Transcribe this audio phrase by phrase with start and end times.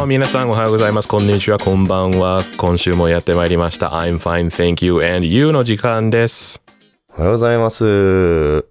[0.00, 1.08] も皆さんおはようございます。
[1.08, 2.42] こんにちは、こんばんは。
[2.56, 3.88] 今週もやってまいりました。
[3.88, 6.62] I'm fine, thank you and you の時間です。
[7.10, 8.64] おはようございます。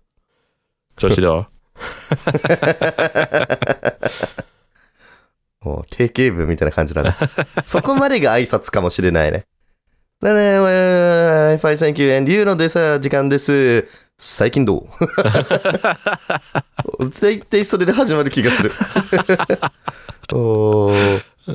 [0.98, 1.46] 調子ど
[5.62, 5.62] う？
[5.70, 7.16] もう定型文みたいな感じだね。
[7.68, 9.46] そこまでが挨拶かもしれないね。
[10.22, 13.88] だね、I'm fine, thank you and you のでさ、時間です。
[14.18, 14.88] 最近どう？
[17.22, 18.72] 大体それで始まる気がする。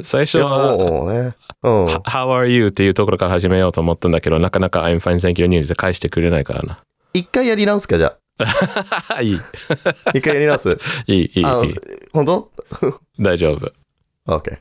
[0.03, 0.77] 最初は、
[1.13, 1.35] ね。
[1.63, 1.87] うん。
[1.87, 2.69] How are you?
[2.69, 6.79] っていうところから始めようと思ったんだけど、なかなか I'm fine, thank you って返してくれないからな。
[7.13, 8.19] 一回やり直すか、じゃあ。
[9.23, 9.41] いい、
[10.15, 10.79] 一回やり直す？
[11.07, 11.75] いい、いい、あいい。
[12.13, 12.51] 本当？
[13.21, 13.73] 大丈夫。
[14.27, 14.59] ?OK。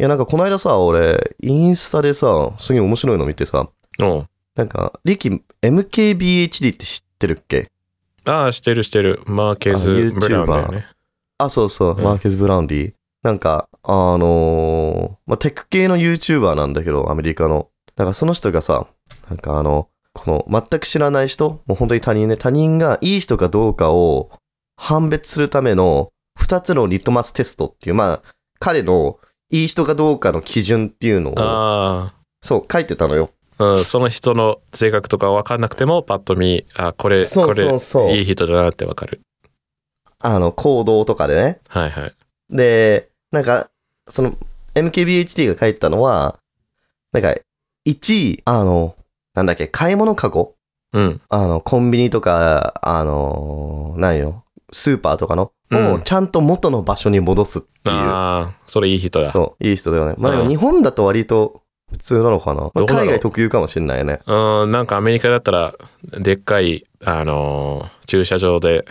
[0.00, 3.68] いや、なんかこの間さ、俺、インスタでさ、すげえ面白いの見てさ、
[4.56, 7.70] なんか、リキ、MKBHD って知ってるっけ？
[8.28, 9.22] ああ、してるしてる。
[9.26, 10.86] マーケズ・あブラウンだよね。
[11.38, 12.92] あ、そうそう、うんマーケズ・ブラウンディ。
[13.22, 17.68] なんか、あのーまあ、テック系の YouTuber なんだけど、アメリカの。
[17.96, 18.86] だからその人がさ、
[19.28, 24.30] なんかあの、この全く知らない人、もう本当に他人ね、他人がいい人かどうかを
[24.76, 28.22] 判別するための二つのリトマステストっていう、まあ、
[28.60, 29.18] 彼の
[29.50, 33.30] いい人かどうかの基準っていうのを、あそう、書いてたのよ。
[33.58, 38.10] あ、うん、その人の性格とか分かんなくても、パッと見、あ、これ、そうこれ、そうそう。
[38.12, 39.20] いい人だなって分かる。
[40.20, 41.60] あの、行動とかでね。
[41.68, 42.14] はいはい。
[42.50, 43.68] で、なんか、
[44.08, 44.32] その、
[44.74, 46.38] MKBHD が書いてたのは、
[47.12, 47.34] なんか、
[47.86, 48.96] 1位、あの、
[49.34, 50.54] なんだっけ、買い物カゴ？
[50.92, 51.20] うん。
[51.28, 57.96] あの、コンビニとか、あの、何よ、スーパーとかの、うんをちゃんと元の場所に戻すっていう。
[57.96, 59.30] ああ、それいい人だ。
[59.30, 60.14] そう、いい人だよね。
[60.16, 62.70] まあでうんも日本だと割と普通なのかな？
[62.74, 64.20] まあ海外特有かもしれないね。
[64.26, 65.74] うん、なんかアメリカだったら、
[66.20, 68.86] でっかい、あのー駐車場で、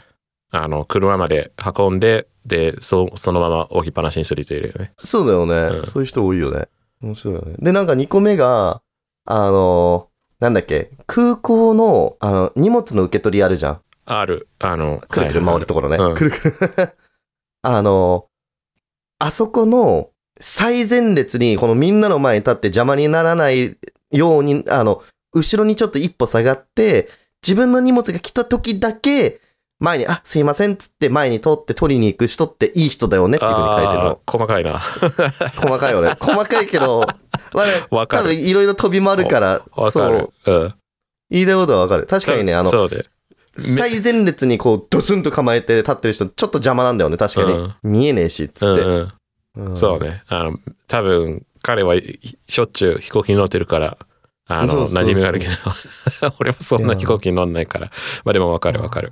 [0.51, 4.93] あの、車まで運んで、で、そそのまま置きっぱなしにする人いるよね。
[4.97, 5.77] そうだよね。
[5.79, 6.67] うんそういう人多いよね。
[7.01, 7.55] 面白いよね。
[7.59, 8.81] で、なんか2個目が、
[9.25, 13.81] あの、なんだっけ、空港の、あの、荷物の受け取りあるじゃん。
[14.05, 15.97] ある、あの、くるくる回るところね。
[15.97, 16.53] うんくるくる。
[17.63, 18.27] あの、
[19.19, 23.77] あそこの最前列に、このみんなの前に立って邪魔にならない
[24.11, 25.03] ように、あの、
[25.33, 27.09] 後ろにちょっと一歩下がって、
[27.45, 29.39] 自分の荷物が来た時だけ、
[29.79, 34.15] 前に、あ、すいませんっつって前に通って取りに行く人っていい人だよねっていう風に書いてるあの。
[34.15, 34.79] ー細かいな。
[35.55, 36.15] 細かいよね。
[36.19, 37.05] 細かいけど、
[37.53, 38.23] まあね、多わかる。
[38.23, 39.61] 分いろいろ飛び回るから、
[39.91, 40.51] そうる。。
[40.51, 40.73] うん。
[41.29, 42.07] 言いたいことはわかる。
[42.07, 43.05] 確かにね、あの、そうで。
[43.59, 47.53] 最前列にこう、ドスンと構えて立ってる人、ちょっと邪魔なんだよね、確かに。
[47.53, 48.81] うん見えねえし、つって。
[48.81, 49.13] うんうん。
[49.57, 50.23] うんそうね。
[50.27, 53.97] あの、多分、彼はいしょっちゅう飛行機に乗ってるから、
[54.45, 55.53] あの、馴染みがあるけど、
[56.39, 57.91] 俺もそんな飛行機に乗んないから。
[58.23, 59.11] まあでもわかるわかる。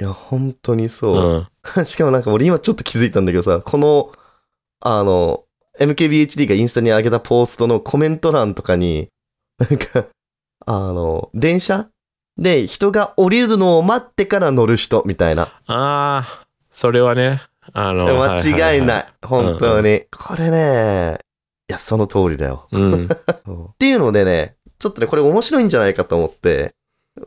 [0.00, 1.80] いや、本当にうそう。
[1.80, 1.84] ん。
[1.86, 4.12] しかもなんか俺今ちょっと気づいたんだけどさ、この、
[4.80, 5.44] あの、
[5.78, 9.08] MKBHD がインスタに上げたポストのコメント欄とかに、
[9.58, 10.06] なんか、
[10.66, 11.88] あの、電車
[12.36, 15.44] で人が降りるのを待ってから乗る人みたいな。
[15.66, 19.06] ああ、それはね、あの、間違いはない。
[19.22, 20.02] 本当に。
[20.10, 21.18] これね、
[21.68, 22.68] いや、その通りだよ。
[22.72, 23.06] うん。
[23.06, 26.74] っていうのでね、ちょっとね、これ面白いんじゃないかと思って、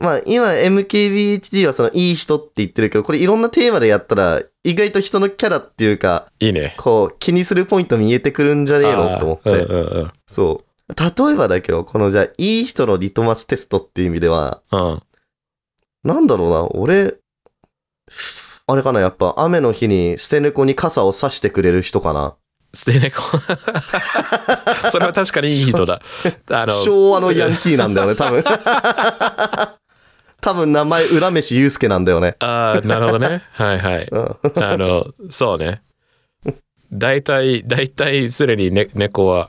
[0.00, 6.74] まあ今 MKBHD はそのいい人って言ってるけど、これいろんなテーマでやったら、意外と人のキャラっていうか、いいね。
[6.76, 9.50] こう気にするポイント見えてくるんじゃねえのと思って。
[9.50, 10.66] あーうんうんそう。
[10.88, 14.80] 例えばだけど、このじゃあ、いい人のリトマステストっていう意味では、うん。
[14.86, 15.02] うん。
[16.04, 17.14] なんだろうな、俺、
[18.68, 22.34] あれかな、やっぱ雨の日に捨て猫に傘を差してくれる人かな。
[22.74, 23.22] 捨て猫？
[24.90, 26.00] それは確かにいい人だ。
[26.50, 28.42] あの、昭和のヤンキーなんだよね、多分。
[30.42, 32.36] 多分名前、浦飯祐介なんだよね。
[32.40, 33.42] ああ、なるほどね。
[33.52, 34.08] はいはい。
[34.10, 34.36] うん。
[34.62, 35.82] あの、そうね。
[36.92, 39.48] 大体、大体、すでに、ね、猫は、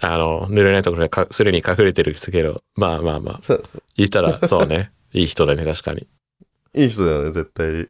[0.00, 3.82] あの、濡れないところにかすでに隠れてるんですけど、まあまあまあ、そうそう。
[3.96, 4.92] 言ったら、そうね。
[5.12, 6.06] いい人だね、確かに。
[6.74, 7.86] いい人だよね、絶対に。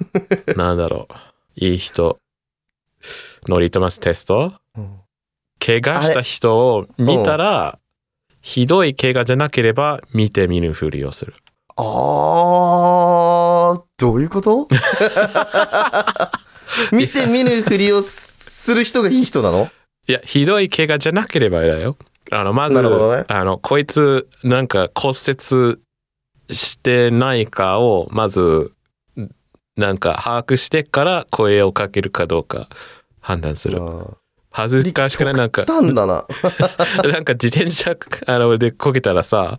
[0.56, 1.14] なんだろう。
[1.56, 2.18] いい人
[3.48, 4.54] のリトマステスト？
[4.76, 4.96] うん
[5.64, 7.78] 怪我した人を見たら、
[8.40, 11.34] ひどい怪我じゃなければ見て見ぬふりをする。
[11.76, 14.66] あー、どういうこと？
[16.92, 19.70] 見て見ぬふりをする人がいい人なの？
[20.08, 21.96] いや、ひどい怪我じゃなければだよ。
[22.32, 25.78] あの、まず、ねあの、こいつ、なんか骨折
[26.50, 28.72] してないかを、まず、
[29.76, 32.68] なんか把握してから声をかけるかどうか
[33.20, 33.78] 判断する。
[33.80, 34.06] あ
[34.50, 35.34] 恥ずかしくない？
[35.34, 36.26] なんかー、たんだな。
[37.10, 37.96] なんか自転車、
[38.26, 39.58] あの、でこけたらさ、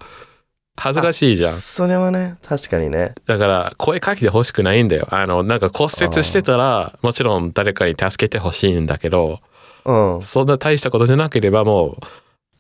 [0.78, 1.52] 恥ずかしいじゃん。
[1.52, 3.16] それはね、確かにね。
[3.26, 5.08] だから、声かけてほしくないんだよ。
[5.10, 9.40] あの、なんか骨折してたら、もちろん誰かに助けてほしいんだけど、
[9.86, 10.22] うん。
[10.22, 11.98] そんな大したことじゃなければも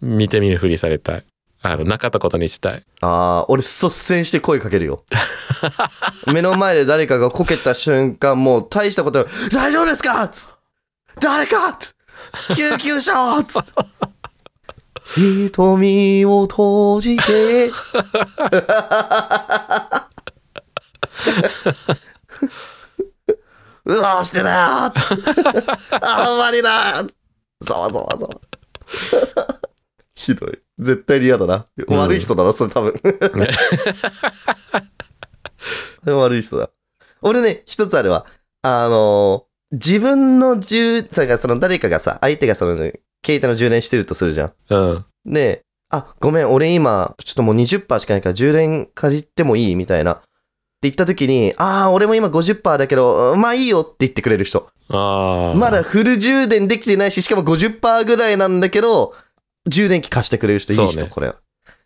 [0.01, 1.25] う、見て見ぬふりされたい。
[1.65, 2.83] あの、なかったことにしたい。
[3.01, 5.05] ああ、俺率先して声かけるよ。
[6.31, 10.27] 目の前で誰かがこけた瞬間、もう大したこと、大丈夫ですか？
[10.27, 10.49] つっ
[11.21, 11.73] 誰か？
[11.79, 11.95] つ
[12.55, 13.63] 救急車をつっ。
[15.15, 17.71] 瞳を閉じて。
[23.85, 24.57] うわしてだよ
[26.01, 26.93] あんまりだ
[27.61, 28.41] ざわざわざわ。
[30.15, 30.59] ひどい。
[30.83, 31.67] 絶対に嫌だな。
[31.87, 32.93] うん悪い人だな、それ多分。
[36.05, 36.69] 悪い人だ。
[37.21, 38.25] 俺ね、一つあるわ。
[38.61, 42.93] あのー自分の充、さがその誰かがさ、相手がその、携
[43.25, 44.53] 帯の充電してるとするじゃん。
[44.69, 45.05] うん。
[45.25, 50.13] で、あ、ごめん、俺今、ちょっともう20%しかないから充電借りてもいいみたいな。
[50.13, 50.23] って
[50.83, 54.69] 言った時に、ああ、俺も今50%だけど、うんまあいいよって言ってくれる人。
[54.89, 55.57] ああ。
[55.57, 59.15] まだフル充電できてないし、しかも50%ぐらいなんだけど、
[59.67, 61.33] 充電器貸してくれる人いい人、そうねこれ。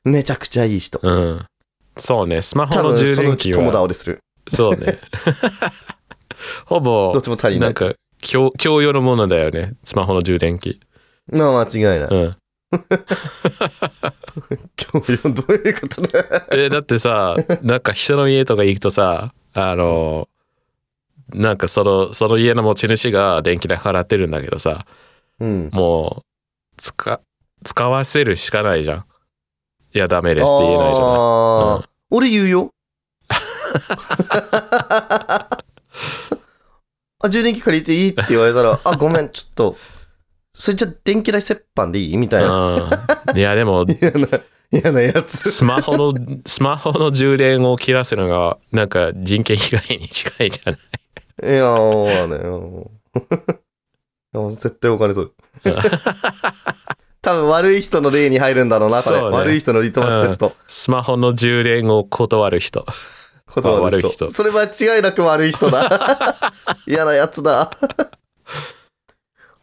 [0.04, 1.00] めちゃくちゃいい人。
[1.02, 1.46] うん。
[1.98, 3.88] そうね、スマホ多の充分そのう電器ち友倒は。
[3.88, 4.20] れする。
[4.50, 5.00] そうね。
[6.66, 7.62] ほぼどっ、ちも足りな。
[7.62, 7.94] ないんか、
[8.32, 9.74] 共共用のものだよね。
[9.84, 10.80] スマホの充電器。
[11.28, 12.10] まあ間違いない。
[12.10, 12.38] うん。
[14.92, 16.48] 今日どういうことだ？
[16.54, 20.28] え、だってさ、なんか人の家とか行くとさ、あの、
[21.34, 24.86] なんかその、その家の持ち主が電気代払ってるんだけどさ、
[25.40, 25.70] うん。
[25.74, 26.26] もう、
[26.78, 27.22] 使、
[27.64, 29.06] 使わせるしかないじゃん。
[29.94, 31.16] いや、ダメですって言えないじゃない。
[31.16, 32.70] あー俺言うよ。
[37.20, 39.76] あ、充電器借りていいって言われたら、あ、ごめん、ちょっと、
[40.54, 42.78] それじゃ電気代折半でいいみたいな。
[43.32, 43.38] うん。
[43.38, 44.28] いや、でも、 嫌な、
[44.72, 45.52] 嫌なやつ。
[45.52, 46.14] スマホの、
[46.46, 50.80] スマホの充電を切らせるのが、なんか人権被害に近いじゃない。
[51.44, 52.38] いやー、まあね
[54.52, 55.34] 絶対お金取る。
[57.22, 59.22] 多分悪い人の例に入るんだろうな、これ。
[59.22, 60.54] ね悪い人のリトマステスト。
[60.68, 62.86] スマホの充電を断る人。
[63.48, 64.08] 断る人。
[64.08, 66.54] 悪い人それ間違いなく悪い人だ。
[66.88, 67.72] 嫌なやつだ。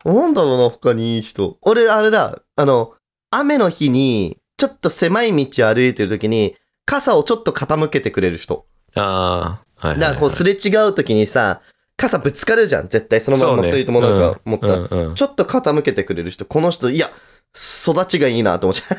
[0.04, 1.56] なんだろうな、他にいい人。
[1.62, 2.94] 俺、あれだ、あの、
[3.30, 8.66] 雨の日に、ちょっと狭い道歩いてる時に、傘をちょっと傾けてくれる人。
[8.94, 9.98] ああ、はいはいはい。
[10.00, 11.60] だからこうすれ違う時にさ、
[11.96, 13.20] 傘ぶつかるじゃん、絶対。
[13.20, 14.74] そのまま二人ともなんか持ったら。
[14.74, 17.10] うんうんうんちょっと傾けてくれる人、この人、いや、
[17.56, 18.94] 育ちがいいなと思っちゃ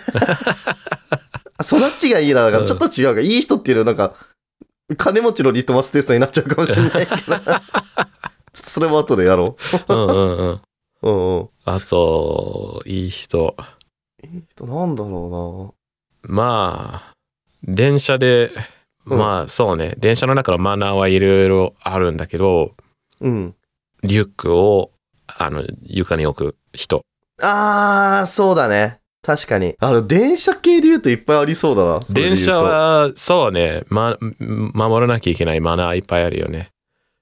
[1.60, 1.62] う。
[1.63, 4.16] 育ちがいいな、だからちょっと違うが、いい人っていうのはなんか、
[4.98, 7.19] 金持ちのリトマステストになっちゃうかもしれないけど。
[8.54, 9.57] それも後でやろ
[9.90, 10.50] うんうんうん。
[10.52, 10.62] う。
[11.02, 11.50] うんうん。
[11.66, 13.56] あと、いい人。
[14.24, 15.75] いい人なんだろ
[16.24, 17.13] まあ、
[17.63, 18.52] 電車で、
[19.06, 22.74] うんまあそうね、電車の中のマナーはいろいろあるんだけど、
[23.19, 23.36] うな。
[23.36, 23.56] うん。
[24.04, 24.92] リュックを、
[25.28, 27.04] あの、床に置く人。
[27.41, 28.99] あー、そうだね。
[29.21, 29.75] 確かに。
[29.79, 31.99] あの、電車系で言うといっぱいありそうだな。
[32.09, 36.69] 電車、は、そうね、ま、守らなきゃいけないマナーいっぱいあるよね。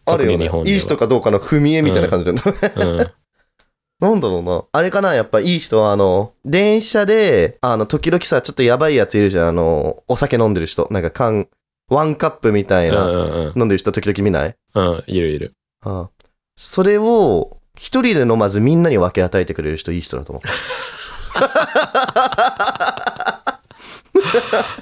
[0.05, 2.41] あるよねいい人かどうかの踏み絵みたいな感じだな。
[2.75, 3.07] うん。
[4.01, 4.65] なんだろうな。
[4.73, 9.47] あれかなやっぱいい人は、あの、電車で、あの、時々さ、ちょっとやばいやついるじゃん。
[9.47, 10.89] あの、お酒飲んでる人。
[10.91, 11.47] なんか缶、
[11.89, 14.55] ワンカップみたいうんな、うん飲んでる人時々見ない？
[14.75, 14.87] うん。
[14.89, 15.53] うん、いるいる。
[15.85, 16.09] ああ
[16.57, 20.41] それを、一人で飲まずみんなに分け与えてくれる人、いい人だと思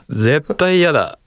[0.10, 0.14] う。
[0.14, 1.18] 絶対嫌だ。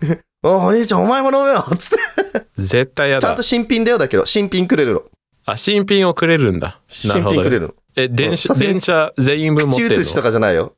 [0.42, 2.46] あ、お兄ちゃん、お前も飲めよつって。
[2.58, 3.42] 絶対嫌だちゃんと。
[3.42, 5.02] 新品だよ、だけど、新品くれるの。
[5.46, 6.68] あ、新品をくれるんだ。
[6.68, 7.12] な新。
[7.12, 7.74] 品くれるの。
[7.96, 10.74] え、電車、電車全員分持ってる口移しとのかじゃないよ。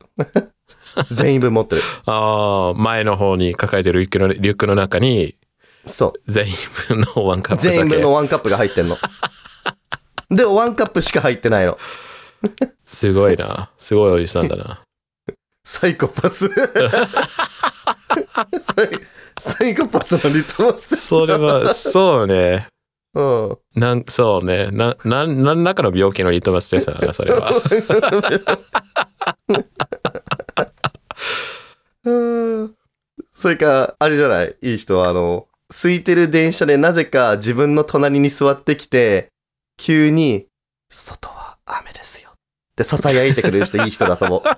[1.11, 1.83] 全員分持ってる。
[2.05, 5.37] ああ、前の方に抱えてるリュックのリュックの中に、
[5.87, 6.31] そう。
[6.31, 6.55] 全員
[6.89, 7.75] 分のワンカップ酒。
[7.75, 8.99] 全員分のワンカップが入ってんの。
[10.31, 11.79] で、ワンカップしか入ってないの。
[12.85, 13.71] すごいな。
[13.79, 14.83] すごいおじさんだな。
[15.65, 16.49] サイコパス。
[16.49, 16.65] サ
[18.85, 18.91] イ
[19.39, 21.07] サイコパスのリトマスです。
[21.09, 22.67] それは、そうね。
[23.15, 23.59] うん。
[23.75, 24.71] なん、そうね。
[24.71, 27.51] な、なん、何らかの病気のリトマステストだな、それは。
[32.05, 32.75] うん
[33.33, 34.57] それか、あれじゃない？
[34.63, 39.29] いい人は、あの、空いてる電車でなぜか自分の隣に座ってきて、
[39.77, 40.47] 急に、
[40.89, 42.31] 外は雨ですよ。
[42.31, 42.33] っ
[42.77, 44.43] て囁いてくれる人いい人だと思う。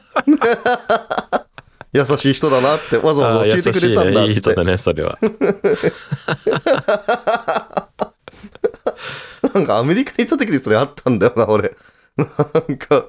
[1.93, 4.27] 優しい人だなってわざわざ教えてくれたんだ優しいね。
[4.29, 5.19] いい人だね、それは。
[9.55, 11.75] なんかアメリカに行った時にそれあったんだよな、俺。
[12.17, 12.25] な
[12.75, 13.09] んか、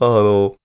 [0.00, 0.56] あの、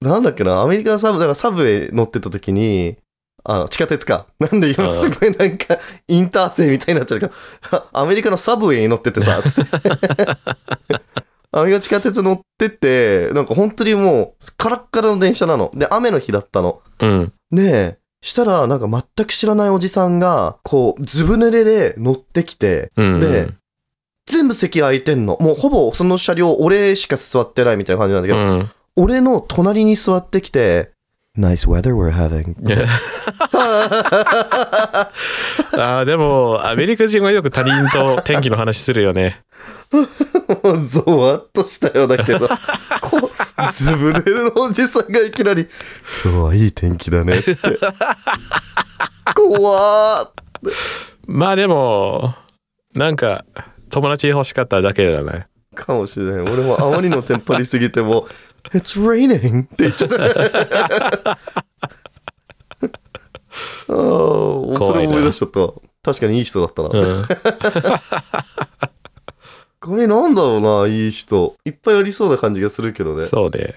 [0.00, 2.96] ななんだっけな、アメリカのサブ、だからサブウェイ乗ってた時に、
[3.44, 4.26] あ、地下鉄か。
[4.38, 7.30] なんで今すごいなんか、インターセイみたいになっちゃうか
[7.70, 9.88] ら、 アメリカのサブウェイに乗っててさ、 つって。
[11.50, 15.70] アメリカ地下鉄乗ってて、なんか本当にもう、カラッカラの電車なの。
[15.74, 16.82] で、雨の日だったの。
[17.00, 17.32] うん。
[17.50, 23.20] で、したら、なんか全く知らないおじさんが、こう、ずぶ濡れで乗ってきて、うん。
[23.20, 23.48] で、
[24.26, 25.38] 全部席空いてんの。
[25.40, 28.70] もうほぼその車両、俺しか座ってないみたいな感じなんだけど、うん。
[28.96, 30.90] 俺の隣に座ってきて、
[31.38, 32.56] Nice weather we're having.
[35.78, 39.42] ああ、でも、アメリカ人はよく他人と天気の話するよね。
[39.92, 40.00] も
[40.72, 42.48] うゾワッとしたようだけど、
[43.00, 43.20] こう、
[43.72, 45.66] ずぶ濡れのおじさんがいきなり、
[46.24, 47.56] 今日はいい天気だねって。
[49.34, 50.28] 怖ー
[51.26, 52.34] まあでも、
[52.94, 53.44] なんか、
[53.90, 55.46] 友達欲しかっただけじゃない？
[55.74, 56.40] かもしれない。
[56.40, 58.26] 俺もあまりのテンパりすぎても、
[58.72, 59.64] It's raining!
[59.64, 61.38] って言っちゃった。
[63.86, 65.72] それ思い出しちゃった。
[66.02, 66.88] 確かにいい人だったな。
[66.90, 67.26] うん。
[69.80, 71.56] これなんだろうな、いい人。
[71.64, 73.24] いっぱいありそうな感じがするけどね。
[73.24, 73.74] そうで。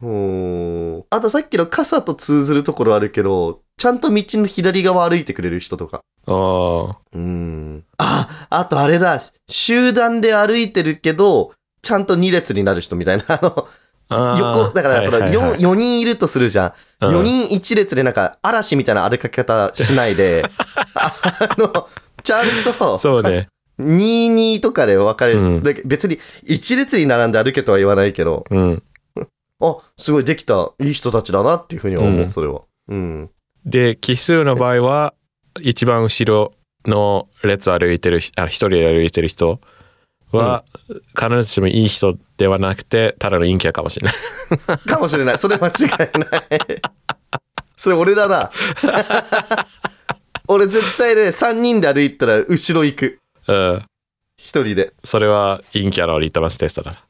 [0.00, 1.04] うん。
[1.10, 6.00] あとさっきの傘と通ずるところあるけど、ちゃんと道の左側歩いてくれる人とか。
[6.26, 6.96] ああ。
[7.12, 7.84] うん。
[7.96, 9.20] あ、あとあれだ。
[9.48, 13.24] 集団で歩いてるけど、ちゃんと2列になる人みたいな。
[13.28, 13.68] あの、
[14.10, 17.06] 横、だからそのはいはいはい 4, 4人いるとするじゃん。
[17.06, 20.44] うん4人1列でなんか嵐みたいな歩き方しないで、
[20.94, 21.12] あ
[21.58, 21.86] の、
[22.22, 22.46] ちゃん
[22.78, 23.48] と、そうね。
[23.80, 28.82] 22とかで分かれる、うん別に1列に並んで歩けとは言わないけど、うん。
[29.60, 32.62] あ、すごいできた、いい人たちだなっていうふうには思う、うんそれは。
[32.88, 33.30] うん。
[33.64, 35.14] で、奇数の場合は、
[35.60, 36.52] 一番後ろ
[36.86, 39.60] の列歩いてる一人で歩いてる人
[40.32, 40.64] は、
[41.18, 44.12] 必ずしもいい人ではなくて、ただの陰キャかもしれな
[44.74, 44.78] い。
[44.86, 45.38] かもしれない。
[45.38, 46.82] それ間違いない。
[47.76, 48.50] それ俺だな。
[50.48, 53.20] 俺絶対ね、3人で歩いたら後ろ行く。
[53.46, 53.56] うん。
[53.56, 53.84] 1
[54.38, 54.92] 人で。
[55.04, 57.04] それは陰キャのリトマステストだ。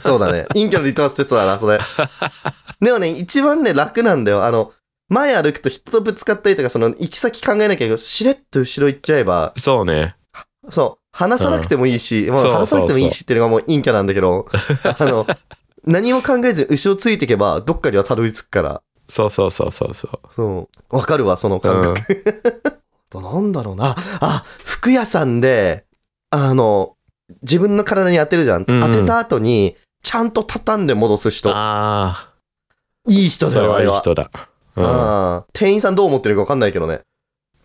[0.00, 0.46] そうだね。
[0.54, 1.78] 陰キャのリトマステストだな、それ。
[2.80, 4.44] でもね、一番ね、楽なんだよ。
[4.44, 4.72] あの、
[5.08, 10.14] 前歩くと人とぶつかったりとか、その、行き先考えなきゃいけないけど、しれっと後ろ行っちゃえば、そうね。
[10.68, 14.46] そう、話さなくてもいいし、まあ話さなくてもいいしっていうのがもう陰キャなんだけど、
[14.98, 15.26] あの、
[15.84, 20.32] 何も考えずに後ろついていけば、どっかにはたどり着くから、そうそうそうそうそう。
[20.32, 22.00] そう、わかるわ、その感覚。
[22.64, 22.72] あ
[23.10, 23.96] となんだろうな。
[24.20, 25.84] あ、服屋さんで、
[26.30, 26.96] あの、
[27.42, 28.64] 自分の体に当てるじゃん。
[28.66, 31.50] うんうん当てた後に、ちゃんと畳んで戻す人。
[31.52, 32.30] あ
[33.06, 33.92] いい人だよ、あれは。
[33.92, 34.30] はいい人だ。
[34.76, 37.00] うん、ああ店員さんどう思ってるかわかんないけどね。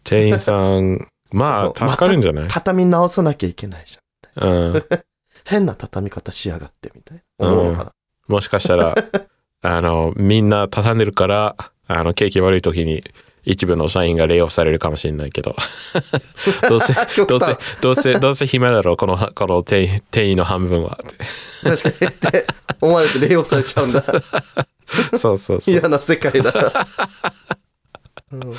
[0.03, 4.47] 店員さん、まあ、助かるんじゃない、畳み直さなきゃいけないじゃん。
[4.47, 4.83] うん。
[5.43, 7.47] 変な畳み方しやがってみたいな。
[7.47, 7.91] 思うのかな。
[8.27, 8.95] もしかしたら、
[9.61, 11.55] あの、みんな畳んでるから、
[11.87, 13.03] あの、景気悪い時に、
[13.43, 15.55] 一部の社員がレイオフされるかもしれないけど。
[16.69, 20.97] どうせ、極どうせ端、どうせ、どうせ暇だろう、この、この店員店員の半分は。
[21.63, 22.47] 確かにって
[22.79, 24.03] 思われて礼をされちゃうんだ。
[25.19, 25.75] そうそうそう。
[25.75, 26.53] 嫌な世界だ。
[28.31, 28.55] うん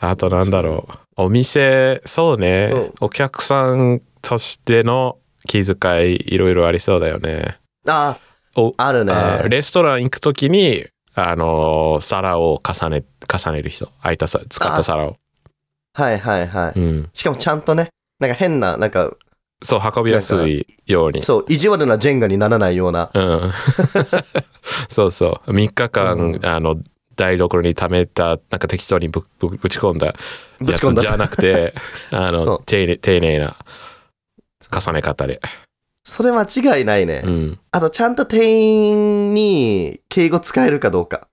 [0.00, 0.98] あとなんだろう。
[1.16, 7.58] お店、そうね、うんお客さんとしての気遣い、いろいろありそうだよね。
[7.86, 8.18] あ
[8.56, 9.12] おあ、あるね。
[9.12, 13.88] あレストラン行くときに、あの、皿を重ね、重ねる人。
[14.02, 15.16] 空いたさ、使った皿を。
[15.94, 16.78] はいはいはい。
[16.78, 17.08] うん。
[17.12, 17.88] しかもちゃんとね、
[18.20, 19.12] なんか変な、なんか、
[19.62, 21.22] そう、運びやすいように。
[21.22, 23.10] そう、意地悪なジェンガにならないような。
[23.12, 23.52] うん。
[24.88, 25.50] そうそう。
[25.50, 26.76] 3日間、うんあの、
[27.18, 30.14] 台所に溜めた、なんか適当にぶぶぶち込んだ
[30.60, 31.74] ぶち込んだやつじゃなくて、
[32.10, 33.56] あの、丁寧丁寧な
[34.72, 35.40] 重ね方で。
[36.04, 37.22] それ間違いないね。
[37.24, 37.60] うん。
[37.70, 41.28] あと、ちゃんと店員に敬語使えるかどうか。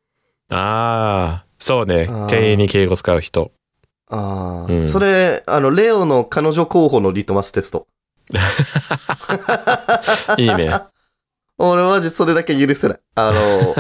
[0.52, 2.08] ああ、そうね。
[2.28, 3.52] 店員に敬語使う人。
[4.10, 7.88] ああ、うんそれ、あの、レオの彼女候補のリトマステスト。
[10.38, 10.72] いいね。
[11.58, 13.00] 俺マジそれだけ許せない。
[13.16, 13.76] あの、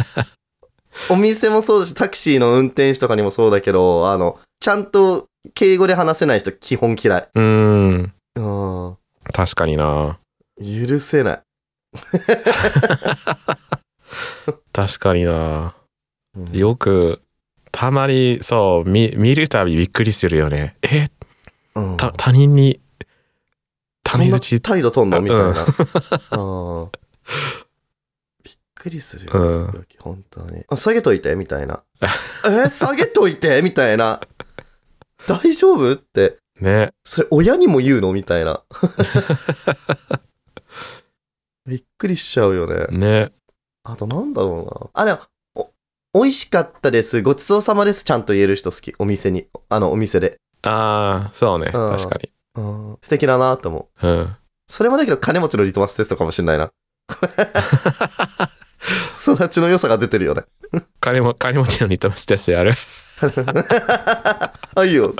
[1.10, 7.30] お店もそうだし、タクシーの運転手とかにもそうだけど、あの、ちゃんと敬語で話せない人基本嫌い。
[7.34, 8.14] うーん。
[8.36, 8.42] う
[8.92, 8.98] ん。
[9.32, 10.20] 確かにな。
[10.60, 11.42] 許せない。
[14.74, 15.76] 確かにな。
[16.38, 17.22] うんよく、
[17.72, 20.76] たまに、そう、見見るたびびっくりするよね。
[20.82, 21.08] え、
[21.76, 22.82] うんた他人に、
[24.04, 25.22] タそんなメ口態度取んの？
[25.22, 25.66] みたいな。
[26.38, 26.90] うん
[28.86, 30.63] くりするよ、うん時々本当に。
[30.68, 31.82] あ下げといてみたいな。
[32.48, 34.22] え下げといてみたいな。
[35.27, 36.38] 大丈夫って。
[36.62, 36.94] ね。
[37.04, 38.13] それ親にも言うの？
[38.13, 38.62] みたいな。
[41.65, 42.86] びっくりしちゃうよね。
[42.96, 43.32] ね。
[43.84, 45.01] あとなんだろうな。
[45.01, 45.18] あれ、
[45.56, 45.72] お
[46.13, 48.94] 美味しかったです、ごちそうさまです、ちゃんと言える人好き。
[49.00, 50.38] お店に、あの、お店で。
[50.62, 51.72] ああ、そうね。
[51.74, 52.32] うん確かに。
[52.56, 54.08] うん、素敵だなと思う。
[54.08, 54.36] うん。
[54.68, 56.72] それもだけど金持ちのリトマステストかもしれないな。
[59.13, 60.44] 育ちの良さが出てるよね。
[61.00, 62.74] 金も、金持ちのリトマステストやる
[64.75, 65.13] あ、いいよ。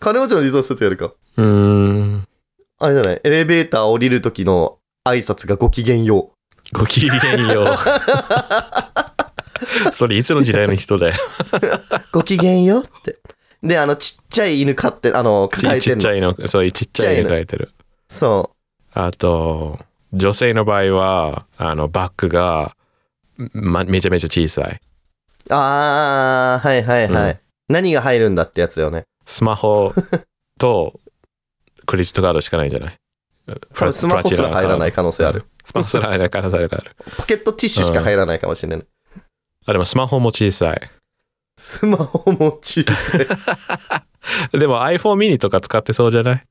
[0.00, 1.12] 金持ちのリトマステストやるか。
[1.36, 2.26] うーん。
[2.78, 3.20] あれじゃない？
[3.24, 6.30] エレベーター降りる時の挨拶がごきげんよ
[6.74, 6.78] う。
[6.78, 7.66] ごきげんよう。
[9.92, 11.14] それいつの時代の人だよ。
[12.12, 13.18] ごきげんようって。
[13.62, 16.00] で、あの、ちっちゃい犬飼って、あの、抱えちてんの。
[16.00, 17.70] っちゃいの、そういうちっちゃいの書いてる。
[18.08, 18.50] そ
[18.92, 19.78] あと、
[20.12, 22.76] 女性の場合は、あの、バッグが、
[23.52, 24.74] ま、めちゃめちゃ小さい。
[24.74, 24.78] う。
[25.50, 27.32] あー、はいはいはい。
[27.32, 29.04] うん何が入るんだってやつよね。
[29.24, 29.90] スマホ
[30.58, 31.00] と
[31.86, 32.96] クレジットカードしかないんじゃない？
[33.74, 35.46] 多分スマホすら入らない可能性ある。
[35.64, 36.84] スマホすら入らない可能性あるから。
[37.16, 38.86] ポケットティッシュしか入らないかもしれない。
[39.64, 40.90] あ、でもスマホも小さい。
[41.56, 43.26] スマホも小さい。
[44.58, 46.44] でも iPhone mini とか使ってそうじゃない？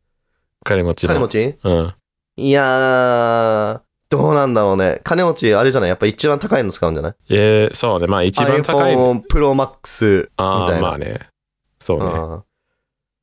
[0.63, 1.10] 金持ちの。
[1.10, 1.58] 金持ち？
[1.63, 1.94] うん。
[2.38, 3.82] いやー、
[4.15, 5.00] どうなんだろうね。
[5.03, 5.89] 金持ち、あれじゃない？
[5.89, 7.13] やっぱ一番高いの使うんじゃない？
[7.29, 8.05] えー、そうね。
[8.08, 8.93] まあ一番高い。
[8.96, 10.88] iPhone Pro Max みああ、たいな。
[10.89, 11.20] まあね。
[11.79, 12.05] そうね。
[12.05, 12.43] うん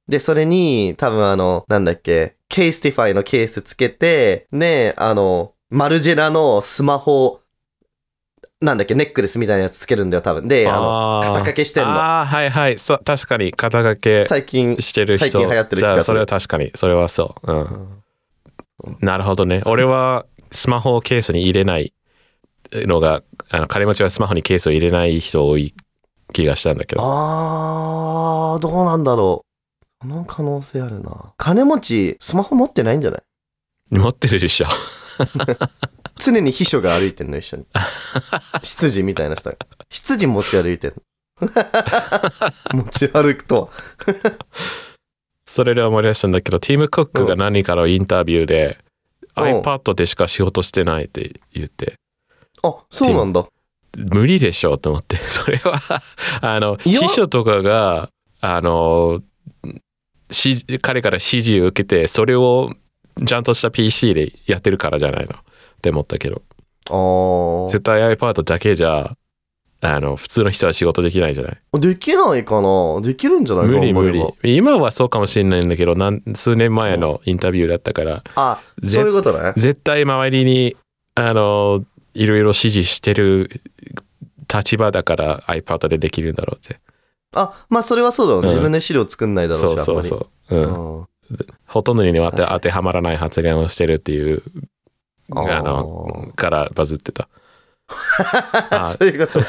[0.08, 7.38] で、それに、多分あの、なんだっけ、 CASETiFY のケースつけて、ね、あの、マルジェラのスマホ、
[8.60, 10.48] なんだっけ、ネックレスみたいなやつつけるんだよ、多分。
[10.48, 11.90] で、あの、肩掛けしてんの。
[11.90, 12.78] ああ、はいはい。
[12.80, 15.26] そう、確かに肩掛け最近、してる人。
[15.26, 16.72] 最近流行ってる気がするじゃあそれは確かに。
[16.74, 17.52] それはそう。
[17.52, 18.98] うん。
[18.98, 19.62] なるほどね。
[19.64, 21.92] 俺はスマホをケースに入れない
[22.72, 25.74] のが、あの金持ちはスマホにケースを入れない人多い
[26.32, 27.02] 気がしたんだけど。
[27.04, 29.44] あー、どうなんだろ
[30.02, 30.06] う。
[30.06, 31.34] その可能性あるな。
[31.36, 33.98] 金持ち、スマホ持ってないんじゃない？
[33.98, 34.66] 持ってるでしょ。
[36.18, 37.66] 常に秘書が歩いてんの、一緒に。
[38.62, 39.56] 執事みたいな人が。
[39.90, 41.02] 執事持ち歩いてんの。
[42.84, 43.70] 持ち歩くと。
[45.46, 48.89] それで思い出したんだけど、ティム・クックが何かのインタビューで、うん
[49.36, 51.94] iPad でしか仕事してないって言って、
[52.62, 53.46] あ、そうなんだ。
[53.96, 55.16] 無理でしょと思って。
[55.28, 56.02] それは、
[56.40, 59.20] あの、秘書とかが、あの、
[60.30, 62.72] し彼から指示を受けて、それを
[63.26, 65.42] ちゃんとした PC でやってるからじゃないのっ
[65.82, 66.42] て思ったけど。
[67.70, 69.16] 絶対 iPad だけじゃ、
[69.82, 71.80] あの、普通の人は仕事できないじゃない？
[71.80, 73.00] できないかな？
[73.00, 74.24] できるんじゃない無理無理。
[74.42, 79.54] 今はそうかもしれないんだけど、なん数年前のインタビューだったから、あ、ぜそういうことね。
[79.56, 80.76] 絶対周りに、
[81.14, 83.62] あの、いろいろ指示してる
[84.52, 86.78] 立場だから iPad でできるんだろうって。
[87.34, 88.48] あ、まあそれはそうだろうね。
[88.48, 90.56] うん自分で資料作んないだろうし、そうそうそう。
[90.56, 90.94] うん。
[90.98, 91.06] うん
[91.64, 94.42] ほとんどには当てはまらない発言をしてるっていう、
[95.30, 97.28] あの、からバズってた。
[98.70, 99.46] あ そういうことね。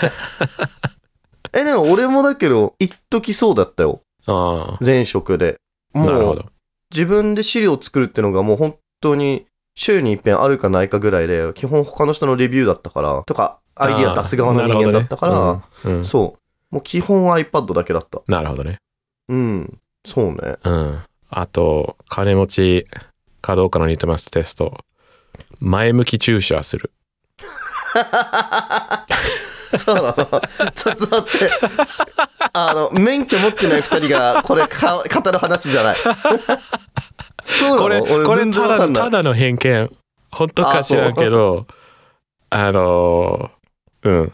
[1.54, 4.02] え、でも俺もだけど、一時そうだったよ。
[4.26, 5.58] あ前職で。
[5.94, 6.46] あ、なるもう。
[6.92, 16.38] 自分で資料作るってのがもう本当に週に一遍あるかないかぐらいで、基本他の人のレビューだったから、とか、アイディア出す側の人間だったから、あーなるほどねうんそ
[16.72, 16.76] う。
[16.76, 18.22] もう基本 iPad だけだった。
[18.28, 18.78] なるほどね。
[19.30, 19.80] うん。
[20.06, 20.56] そうね。
[20.64, 21.00] うん。
[21.30, 22.88] あと、金持ち
[23.42, 24.78] かどうかの似てますテスト。
[25.60, 26.92] 前向き注射する。
[29.78, 30.16] そうなの。
[30.72, 31.50] ちょっと待って。
[32.54, 35.96] あの、免許持ってない二人がこれか語る話じゃない。
[37.42, 38.16] そうこれ、なの？
[38.16, 39.04] 俺これ全然ただわかんない。
[39.04, 39.98] ただの偏見。
[40.32, 41.68] 本当か知らんけど、
[42.50, 43.52] あの、
[44.04, 44.34] うん。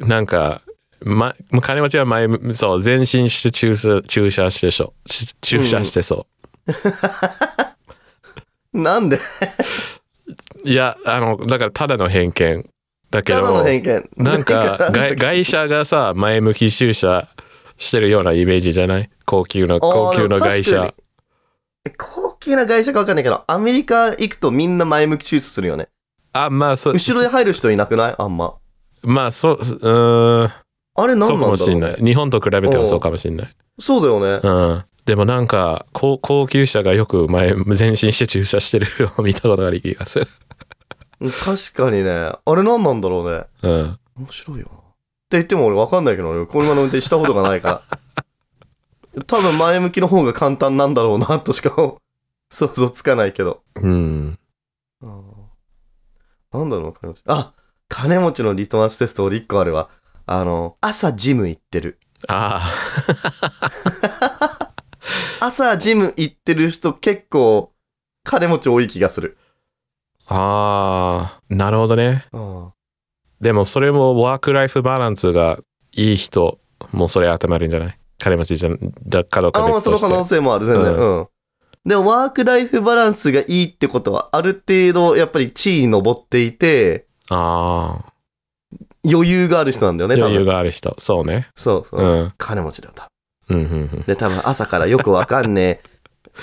[0.00, 0.62] なんか、
[1.00, 5.08] ま、金持ちは前、そう、前進して注射、注射してそう。
[5.08, 6.26] し注射してそ
[8.72, 8.80] う。
[8.80, 9.18] なんで？
[10.64, 12.68] いや、あの、だからただの偏見。
[13.10, 13.62] だけど。
[14.16, 17.28] なんか外、外車がさ、前向き注射
[17.76, 19.10] してるようなイメージじゃない？
[19.26, 20.94] 高級の、高級の外車に。
[21.98, 25.88] 高級な会社かわかんないけど、アメリカ行くとみんな前向き手術するよね。
[26.32, 28.14] あ、まあ、そう、後ろで入る人いなくない？
[28.16, 28.54] あんま。
[29.02, 30.52] まあ、そう、うーん、
[30.94, 31.94] あれ何なんだそうかろう、ね、もしれない。
[31.96, 33.56] 日本と比べてもそうかもしれない。
[33.78, 34.40] そうだよね。
[34.42, 34.84] うん。
[35.04, 40.28] でもなんか、高高級車がよく前、前進して駐車してるのを 見たことがある気がする。
[41.30, 42.10] 確かにね。
[42.10, 43.44] あれ何なんだろうね。
[43.62, 43.98] うん。
[44.16, 44.78] 面白いよな。
[44.78, 44.80] っ
[45.32, 47.82] て言っても俺わかんないけど、俺車の運転したことがないか
[49.14, 49.22] ら。
[49.26, 51.70] 多分前向きの方が簡単なんだろうなとしか
[52.50, 53.62] 想像つかないけど。
[53.76, 54.38] うん。
[56.52, 57.22] なんだろう、金持ち。
[57.26, 57.52] あ
[57.88, 59.90] 金持ちのリトマステスト俺1個あるわ。
[60.26, 61.98] あの、朝ジム行ってる。
[62.28, 62.70] あ
[65.52, 67.72] 朝ジム行ってる人結構
[68.24, 69.36] 金持ち多い気がする。
[70.26, 70.34] あ。
[70.34, 71.54] ああ。
[71.54, 72.26] なるほどね。
[72.32, 72.68] うん
[73.40, 75.58] でもそれもワークライフバランスが
[75.96, 76.60] いい人
[76.92, 77.98] もそれ当てはまるんじゃない？
[78.18, 78.70] 金持ちじゃ
[79.04, 80.08] だかどうかあ、その可。
[80.08, 80.94] 能性もある、全然。
[80.94, 81.28] ううん。
[81.84, 88.04] でも、ワークライフバランスがいいってことは、ある程度、やっぱり地位に上っていて、あ
[89.04, 90.52] 余裕がある人なんだよあ、ね、多余裕分。
[90.52, 90.94] がある人。
[91.00, 91.48] そうね。
[91.56, 92.22] そうそうう。
[92.26, 92.32] ん。
[92.38, 93.08] 金持ちだよ、多
[93.52, 94.04] うん、うん。
[94.06, 95.80] で、多分朝からよくわかんね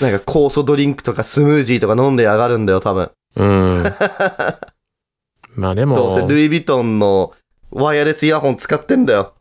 [0.00, 3.10] なんか酵素ドリンクとかスムージーとか飲んで上がるんだよ、多分。
[3.36, 3.84] うん。
[5.56, 7.32] まあでも、どうせルイ・ヴィトンの
[7.70, 9.34] ワイヤレスイヤホン使ってんだよ。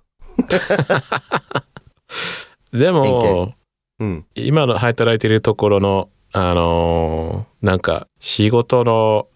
[2.72, 3.54] でも、
[4.00, 4.26] うん。
[4.36, 9.28] 今の働いてるところの、あのーなんか仕事の、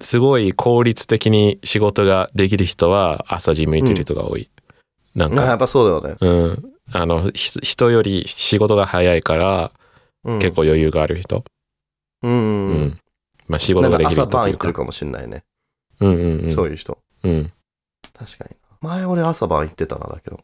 [0.00, 4.50] すごい効率的に仕事ができる人は朝ジム行ってる人が多い。
[5.14, 6.18] なんか、あやっぱそうだよね。
[6.20, 6.73] うん。
[6.92, 9.72] あの、ひ人より仕事が早いから、
[10.24, 11.44] うん、結構余裕がある人。
[12.22, 12.30] うん。
[12.30, 12.98] ううんん。
[13.48, 14.72] まあ仕事ができるというか晩行ってる。
[14.72, 15.44] かもしんないね。
[16.00, 16.48] うんうんうん。
[16.48, 16.98] そういう人。
[17.22, 17.52] うん。
[18.12, 18.56] 確かに。
[18.80, 20.40] 前俺朝晩行ってたな、だけど。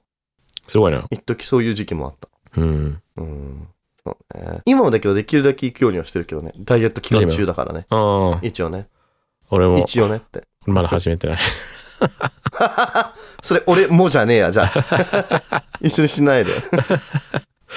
[0.66, 1.04] すごいな。
[1.10, 2.28] 一時そういう時期もあった。
[2.60, 3.02] うん。
[3.16, 3.68] うん。
[4.04, 4.60] そうね。
[4.64, 6.52] 今もだけどできるだけ行くようにはしてるけどね。
[6.58, 7.86] ダイエット期間中だからね。
[7.90, 8.88] ああ、一応ね。
[9.50, 10.44] 俺も、一応ねって。
[10.66, 11.38] まだ始めてない。
[13.42, 15.64] それ俺もじゃねえや、じゃあ。
[15.80, 16.52] 一緒にしないで。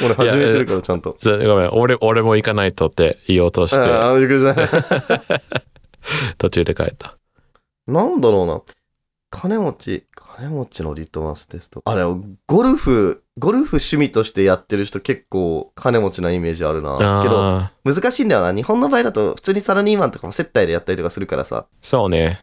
[0.01, 1.15] 俺始めてるからちゃんと。
[1.19, 5.41] ずごめん、俺、俺も行かないとって言おうとして、ああ、びっくりした。
[6.37, 7.17] 途中で帰った。
[7.87, 8.61] なんだろうな。
[9.29, 11.81] 金持ち、金持ちのリトマステスト。
[11.85, 12.03] あれ、
[12.47, 16.97] ゴルフ、ゴルフ趣味としてやってる人結構金持ちなイメージあるな。
[17.23, 18.53] けど、難しいんだよな。
[18.53, 21.65] 日本の場合だと普通にサラリーマンとかも接待でやったりとかするからさ。
[21.81, 22.41] そうね。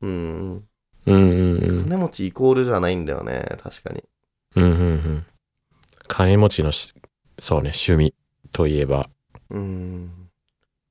[0.00, 0.64] うん。
[1.06, 1.84] うんうんうん。
[1.84, 3.44] 金持ちイコールじゃないんだよね。
[3.62, 4.02] 確かに。
[4.56, 5.26] うんうんうん。
[6.08, 6.94] 金持ちのし、
[7.38, 8.14] そうね、趣味
[8.52, 9.08] といえば。
[9.50, 10.10] うん。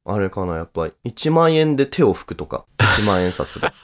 [0.06, 0.93] あれかな、やっぱり。
[1.12, 2.65] 1万円で手を拭くとか。
[2.80, 3.71] 1万円札で。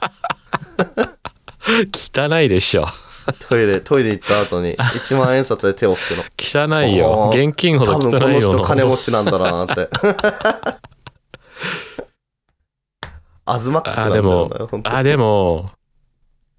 [1.92, 2.86] 汚いでしょ。
[3.48, 6.24] トイレ、トイレ行った後に1万円札で手を拭くの。
[6.66, 7.30] 汚いよ。
[7.32, 9.90] 現金ほど多分この汚いよ人金持ちなんだなって。
[13.44, 14.50] アズマックスなんだよ
[14.84, 15.77] あ、でも、うん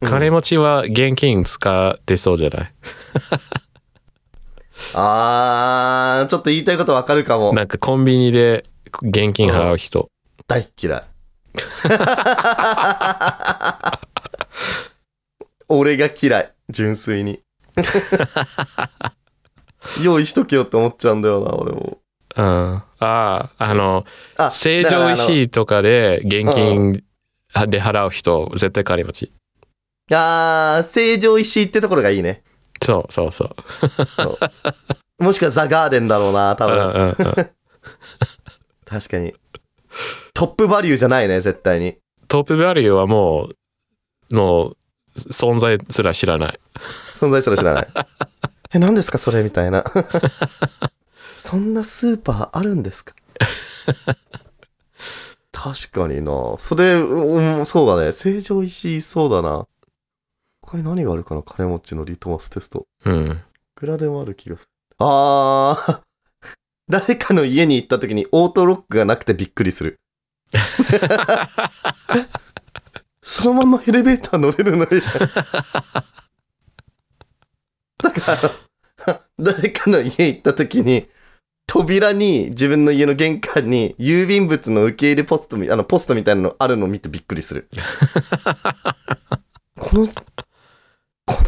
[0.02, 2.74] 金持ちは現金使ってそうじゃない、
[4.94, 7.54] あー、ちょっと言いたいことわかるかも。
[7.54, 8.66] なんかコンビニで
[9.02, 10.10] 現金払う人。
[10.48, 11.04] 大っ嫌い。
[15.68, 16.52] 俺が嫌い。
[16.70, 17.42] 純粋に。
[20.02, 22.00] 用意しとけよって思っちゃうんだよな、俺も。
[22.36, 22.46] うん。
[22.46, 24.06] ああ、あの、
[24.38, 27.04] あ、成城石井とかで現金
[27.68, 29.32] で払う人、絶対金持ち。
[30.12, 32.44] あー、成城石井ってところがいいね。
[32.82, 35.24] そうそうそう。
[35.24, 36.86] もしくはザ・ガーデンだろうな、多うん分。
[36.86, 37.50] うんうん
[38.86, 39.36] 確かに。
[40.34, 41.98] トップバリューじゃないね、絶対に。
[42.28, 43.50] トップバリューはも
[44.32, 44.78] う、もう、
[45.32, 46.60] 存在すら知らない。
[47.20, 47.88] 存在すら知らない。
[48.74, 49.84] え、何ですかそれみたいな。
[51.36, 53.14] そんなスーパーあるんですか？
[55.52, 56.56] 確かにな。
[56.58, 58.12] それ、うん、そうだね。
[58.12, 59.68] 成城石井そうだな。
[60.70, 62.86] 他に何があるかな金持ちのリトマステスト。
[63.04, 63.32] うん。
[63.32, 63.36] い
[63.74, 64.70] くらでもある気がする。
[65.00, 66.02] あー。
[66.88, 70.00] 誰かの家に行った時にオートロックがなくてびっくりする。
[73.22, 75.28] そのままエレベーター乗れるのみたいな。
[78.04, 78.56] だか
[79.06, 81.08] ら、誰かの家行った時に、
[81.66, 87.68] 扉に、自分の家の玄関に、郵便物の受け入れポストみ、あの、ポストみたいなのあるのを見てびっくりする。
[89.80, 90.14] この、こ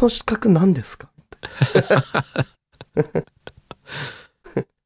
[0.02, 1.10] の四角何ですか？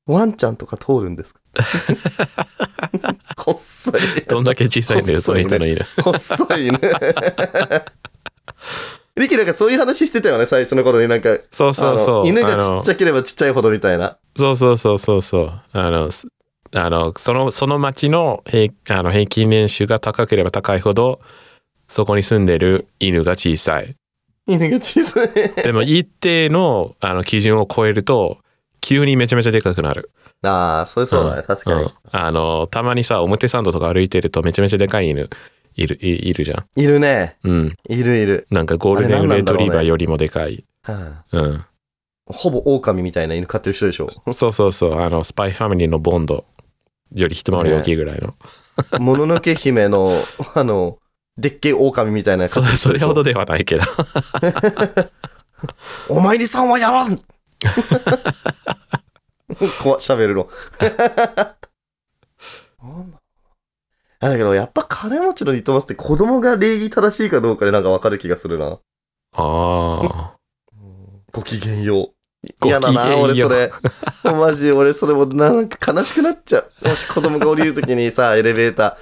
[0.07, 1.41] ワンちゃんとか通るんですか？
[3.37, 3.93] 細い。
[4.29, 5.85] どんだけ小さいんだよ、その人の犬。
[6.03, 6.79] 細いね。
[9.17, 11.37] リキなんかそういう話してたよね、最初の頃になんか。
[11.51, 12.29] そうそうそう。
[12.29, 14.19] 犬がちっちゃければちっちゃいほどみたいな。
[14.37, 15.61] そうそうそうそうそう。
[15.73, 16.29] あの、す
[16.75, 21.21] あのその、その町の平あの平均年収が高ければ高いほど、
[21.89, 23.97] そこに住んでる犬が小さい。
[24.47, 25.29] 犬が小さい。
[25.63, 28.39] でも一定のあの基準を超えると、
[28.81, 30.11] 急にめちゃめちゃでかくなる。
[30.43, 31.83] ああ、それそうだね、確かに。
[31.83, 35.29] うんあの、たまにさ、表参道とか歩いてるとめちゃめちゃでかい犬
[35.77, 36.81] いる、いいるじゃん。
[36.81, 37.37] いるね。
[37.43, 37.75] うん。
[37.89, 38.47] いるいる。
[38.51, 40.65] なんかゴールデンレトリバーよりもでかい。
[40.83, 41.55] はうん。
[41.57, 41.67] あ
[42.27, 44.11] ほぼ狼みたいな犬飼ってる人でしょ。
[44.33, 45.01] そうそうそう。
[45.01, 46.45] あの、スパイファミリーのボンド
[47.13, 48.35] より一回り大きいぐらいの。
[48.99, 50.99] もののけ姫の、あの、
[51.39, 53.83] でっけえ狼みたいなそそれほどではないけど。
[56.09, 57.19] お前にさんはやらん
[59.83, 60.49] 怖っ、 喋るの。
[62.83, 63.19] なんだ
[64.19, 68.79] あだけど、やっぱ金持ちのリトマスって子供が礼儀正しいかどうかでなんかわかる気がするな。
[69.33, 70.37] ああ。
[70.73, 72.16] うごきげんよう。
[72.71, 73.73] ごきげんよう嫌だな、俺
[74.23, 74.33] それ。
[74.33, 76.89] マジ、俺それもなんか悲しくなっちゃう。
[76.89, 78.97] もし子供が降りるときにさ、 エレベータ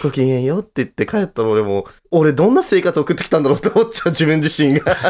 [0.00, 4.96] ー、ごきげんようって言って帰ったら俺もう、俺どんな生活送ってきたんだろうって思っちゃう、自分自身が。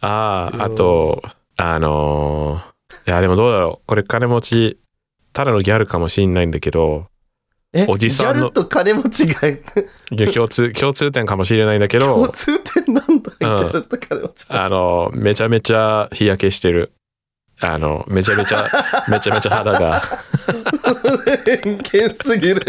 [0.00, 1.22] ああ、うんあと、
[1.56, 2.76] あのー
[3.08, 3.86] いや、でもどうだろう。
[3.86, 4.80] これ金持ち、
[5.32, 7.15] ただのギャルかもしんないんだけど、え、
[7.88, 9.40] おじさんのギャルと金持ちが
[10.32, 14.44] 共通、共通点かもしれないんだけど、共通点なんだ、ギうんャルと金持ち。
[14.48, 16.92] あの、めちゃめちゃ日焼けしてる。
[17.60, 18.68] あの、めちゃめちゃ、
[19.08, 20.02] めちゃめちゃ肌が。
[21.44, 22.62] 偏見すぎる。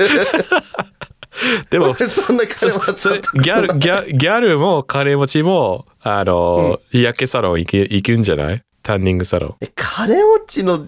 [1.70, 8.64] でも、俺そんな金持ちギャル、ギャギャルも金持ちも、あの、日焼けサロン行け行くんじゃない？
[8.82, 9.56] タンニングサロン。
[9.62, 10.88] え、金持ちの、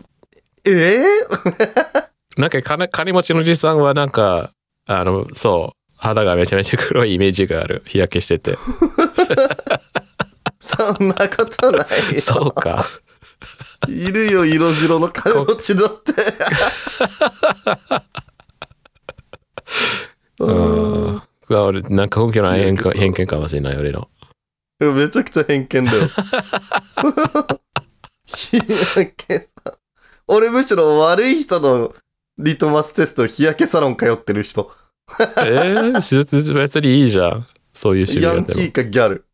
[0.65, 1.01] え？
[2.37, 4.51] なんか金金持ちのおじさんはなんか、
[4.85, 7.83] あの、そう、肌がめちゃめちゃ黒いイメージがある。
[7.85, 8.57] 日焼けしてて。
[10.59, 12.21] そんなことないよ。
[12.21, 12.85] そうか。
[13.87, 16.13] いるよ、色白の金持ちだって。
[20.39, 21.15] うん。
[21.15, 24.09] うわ俺、なんか本気の偏見偏見かもしれない、俺の。
[24.79, 26.07] めちゃくちゃ偏見だよ。
[28.25, 29.47] 日焼けさ。
[30.27, 31.93] 俺むしろ悪い人の
[32.41, 34.71] リトマステスト日焼けサロン通ってる人。
[35.39, 37.47] えー、別にいいじゃん。
[37.73, 39.25] そういう種類だってもヤンキーかギャル。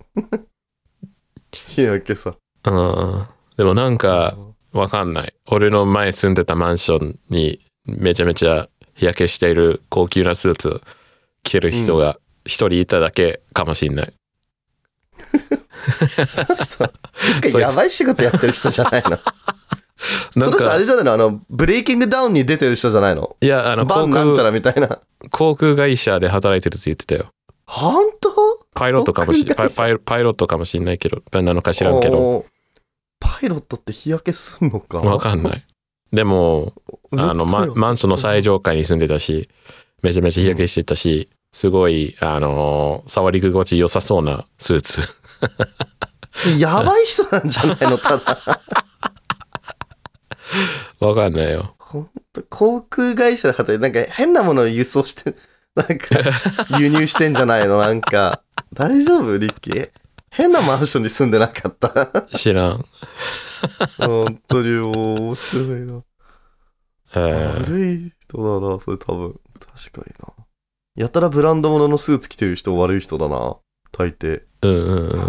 [1.51, 2.35] 日焼けさ。
[2.63, 3.27] うん。
[3.57, 4.35] でもなんか、
[4.73, 5.35] わかんない。
[5.45, 10.81] 俺の前住んでたマンションにめちゃめちゃ日焼けしている高級なスーツ
[11.43, 14.13] 着てる人が一人いただけかもしんない。
[16.27, 19.19] その人、やばい仕事やってる人じゃないの？
[20.31, 20.57] そなんか。
[20.57, 21.13] の人あれじゃないの？
[21.13, 23.35] あの、ブレイキングダウンに出てる人じゃないの？
[23.41, 24.99] いや、あの、航バンなんちゃ空、らみたいな。
[25.31, 27.31] 航空会社で働いてるって言ってたよ。
[27.65, 28.31] 本当？
[28.73, 32.45] パイロットかもしパイ航空会社パイパイロットかもしんないけど、なのか知らんけど、
[33.19, 34.99] パイロットって日焼けすんのか？
[34.99, 35.65] わかんない。
[36.13, 36.73] でも、
[37.17, 39.49] あの、マンマンションの最上階に住んでたし、
[40.01, 45.01] めちゃめちゃ日焼けしてたし、すごい、あの、触り心地良さそうなスーツ。
[46.59, 47.97] やばい人なんじゃないの？
[47.97, 48.61] ただ。
[50.99, 51.75] わかんないよ。
[51.79, 55.35] ほんと航空会社で働いて、なんか変なものを輸送して、
[55.75, 57.79] なんか輸入してんじゃないの？
[57.79, 58.41] なんか。
[58.73, 59.37] 大丈夫？
[59.37, 59.89] リッキー？
[60.29, 62.23] 変なマンションに住んでなかった？
[62.37, 62.85] 知らん。
[63.97, 66.01] 本当に面白いな。
[67.15, 69.39] えー悪い人だな、それ多分。
[69.59, 70.33] 確かにな。
[70.95, 73.55] やたらブランド物のスーツ着てる人悪い人だな。
[73.91, 74.43] 大抵。
[74.61, 75.25] うんうんうん。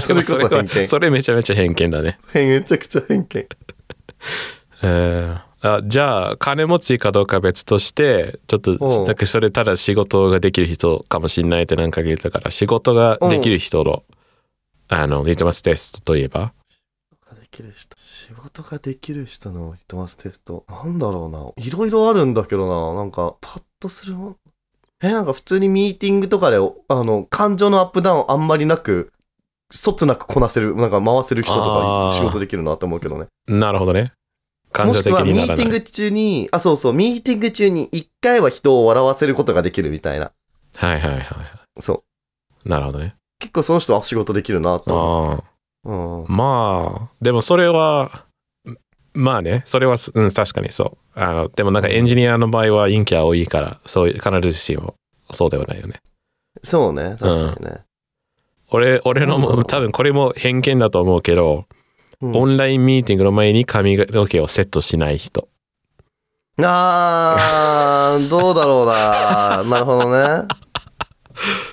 [0.00, 2.18] それそ偏見それめちゃめちゃ偏見だね。
[2.34, 3.46] めちゃくちゃ偏見。
[4.82, 14.02] えーあじゃあ金持ちかどうかは別としてちょっとそれただ仕事ができる人かもしんないってなんか言ったから仕事ができる人の、
[14.88, 16.52] あのリトマステストといえば？
[17.26, 17.96] ができる人。
[17.98, 20.66] 仕事ができる人のリトマステスト。
[20.68, 21.66] なんだろうな。
[21.66, 23.00] いろいろあるんだけどな。
[23.00, 24.36] なんか、パッとするもん。
[25.02, 26.60] え、なんか普通にミーティングとかで、あ
[27.02, 29.13] の、感情のアップダウンあんまりなく、
[29.70, 33.26] そつなくこなせる、なんか回せる人とか仕事できるなと思うけどね。
[33.46, 34.12] なるほどね
[34.72, 40.32] 感情的もしくはミにならないーティング中に、あ、そうそう、ミーティング中に一回は人を笑わせることができるみたいな。
[40.76, 42.04] はいはいはいはそ
[42.64, 42.66] う。
[42.66, 45.44] いなるほどね結構その人は仕事できるなと思ああ
[45.84, 46.22] う。
[46.22, 46.26] うん。
[46.28, 48.24] まあでもそれは
[49.12, 54.94] まあねそれはすうん確かにそうあのでもなんかエンジニアの場合は陰キャ多いからそういう必ずしも
[55.30, 56.00] そうではないよね
[56.62, 57.80] そうね、確かにね。
[58.74, 61.66] 俺俺のも多分これも偏見だと思うけど、
[62.20, 62.36] うん。
[62.36, 65.48] オンラインミーティングの前に髪の毛をセットしない人。
[66.60, 69.62] あー、 どうだろうな。
[69.64, 70.48] なるほどね。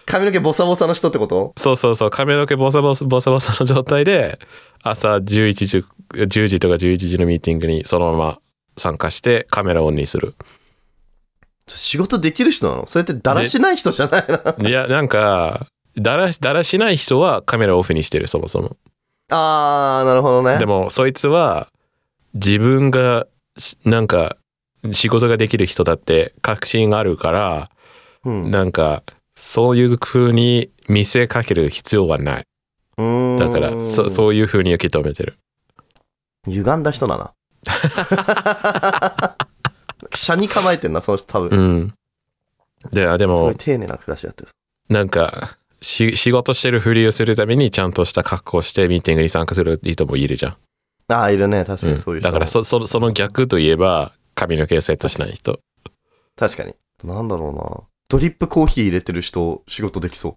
[0.06, 1.54] 髪の毛ボサボサの人ってこと？
[1.58, 2.10] そうそうそう。
[2.12, 4.40] 髪の毛ボサボサボサボサの状態で
[4.84, 5.22] 朝11
[5.68, 8.40] 時10時とか11時のミーティングにそのまま
[8.78, 10.36] 参加してカメラオンにする。
[11.68, 12.88] 仕事できる人なの？
[12.88, 14.70] それってだらしない人じゃないの？
[14.70, 18.78] いやなんかだらだらしない人はカメラオフにしてるそもそも
[19.30, 20.58] あー、なるほどね。
[20.58, 21.70] でもそいつは
[22.34, 23.28] 自分が
[23.58, 24.38] しなんか
[24.92, 27.70] 仕事ができる人だって確信があるから
[28.24, 29.04] うん、なんか
[29.36, 32.46] そういう風に見せかける必要はない
[33.40, 35.40] だからそそういう風に受け止めてる
[36.48, 37.34] 歪んだ人だな。
[40.14, 41.50] 車に構えてんな、その人多分。
[41.50, 41.94] うん
[42.92, 44.50] であですごもい丁寧な暮らしやってる。
[44.90, 50.58] なんかし仕事してるふりをするためにちゃんとした格好をしてミーティングに参加する人もいるじゃん、
[51.08, 51.66] あー、いるね。
[51.66, 55.60] 確かうんにそういう人も、だからそそその逆といえば髪の毛をセットしない人
[56.36, 56.76] 確かに。
[57.04, 57.84] なんだろうな。
[58.10, 60.34] ドリップコーヒー入れてる人、仕事できそう。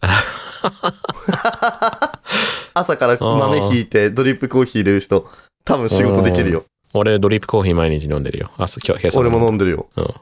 [2.74, 5.28] 朝から豆ひいてドリップコーヒー入れる人、
[5.64, 6.64] 多分仕事できるよ。
[6.96, 8.50] 俺ドリップコーヒー毎日飲んでるよ。
[8.56, 9.88] 朝、今日、今朝俺も飲んでるよ。
[9.96, 10.14] うん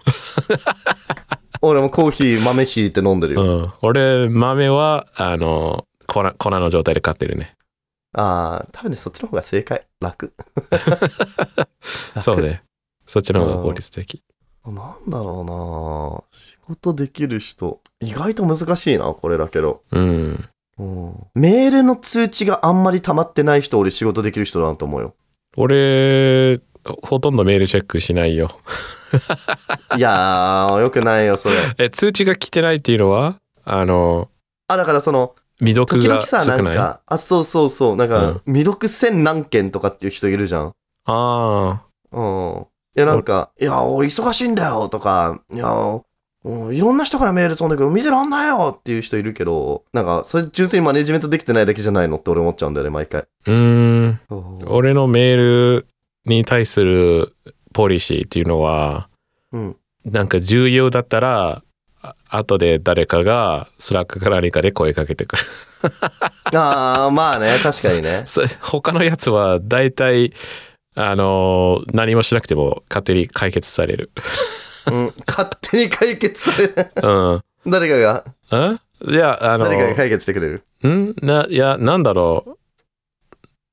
[1.62, 3.42] 俺もコーヒー豆ひいて飲んでるよ。
[3.42, 3.72] うん。
[3.80, 7.56] 俺、豆は、あの、粉、粉の状態で買ってるね。
[8.12, 9.86] ああ、多分ね、そっちの方が正解。
[9.98, 10.34] 楽。
[12.20, 12.62] そうね。
[13.06, 14.22] そっちの方が効率的。
[14.66, 17.80] なんだろうな仕事できる人。
[18.00, 19.82] 意外と難しいな、これだけど。
[19.90, 20.48] うん。
[20.76, 25.14] うん、メールの通知があんまり溜まってない人、俺仕事できる人だなと思うよ。
[25.56, 26.60] 俺、
[27.02, 28.58] ほとんどメールチェックしないよ。
[29.96, 31.54] いやー、よくないよ、それ。
[31.78, 34.28] え、通知が来てないっていうのは、あの、
[34.68, 36.60] あ、だからその、未読が時々さ、少ない？
[36.60, 40.72] あなんか、あ、そうそうそう、なんか、未読千何件とかっていう人いるじゃん。
[41.06, 42.66] あうん。
[42.96, 45.66] いや、なんか、いや、お忙しいんだよとか、いや、
[46.44, 53.22] うんいろんな人からメール飛んだけど、見てらんないよっていう人いるけど、なんか、それ純粋にマネジメントできてないだけじゃないのって俺思っちゃうんだよね、毎回。
[53.22, 53.24] ー。
[53.46, 54.68] うーん。
[54.68, 55.86] 俺のメール
[56.26, 57.34] に対する
[57.72, 59.08] ポリシーっていうのは、
[59.52, 59.76] うん。
[60.04, 61.62] なんか重要だったら、
[62.02, 65.42] あ後で誰かが Slack か何かで声かけてくる。
[66.58, 68.24] ああ、まあね、確かにね。
[68.28, 70.34] そ他のやつは大体、
[70.94, 74.10] あのー何もしなくても勝手に解決される。
[74.90, 75.14] うん。
[75.26, 76.74] 勝手に解決される。
[77.02, 77.70] うん。
[77.70, 80.64] 誰かが、んいや、あの誰かが解決してくれる？
[80.88, 81.14] ん？
[81.22, 82.58] ないや、なんだろ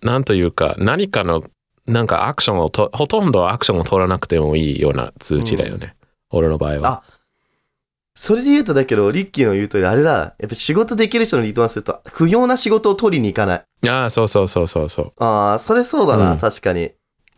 [0.01, 0.05] う。
[0.05, 1.43] なんというか、何かの、
[1.85, 5.95] なんかアクションをと、ほとんどアクションを取らなくてもいいような通知だよね。
[6.29, 7.03] 俺の場合は。
[8.13, 10.35] それで言うとだけど、リッキーの言う通り、あれだ。
[10.37, 13.89] やっぱ仕事できる人のリトマスすると、不要な仕事を取りに行かない。
[13.89, 15.23] ああ、そうそうそうそうそう。
[15.23, 16.91] ああ、それそうだな、うん確かに。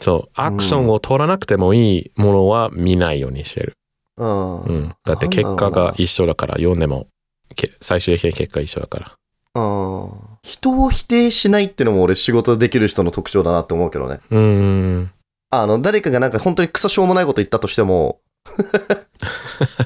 [0.03, 0.29] そう。
[0.33, 3.77] アクションを取らなくてもいいものは見ないようにしてる。
[4.17, 4.61] うん。
[4.63, 4.95] うん。
[5.05, 7.07] だって結果が一緒だから、読んでも、
[7.55, 9.11] け最終的に結果一緒だから。
[9.55, 10.11] うん。
[10.43, 14.19] 人を否定しないってのも俺仕事できる人の特徴だなって思うけどね。
[14.29, 15.11] うーん。
[15.51, 18.19] あの、誰かがなんか本当にクソしょうもないこと言ったとしても、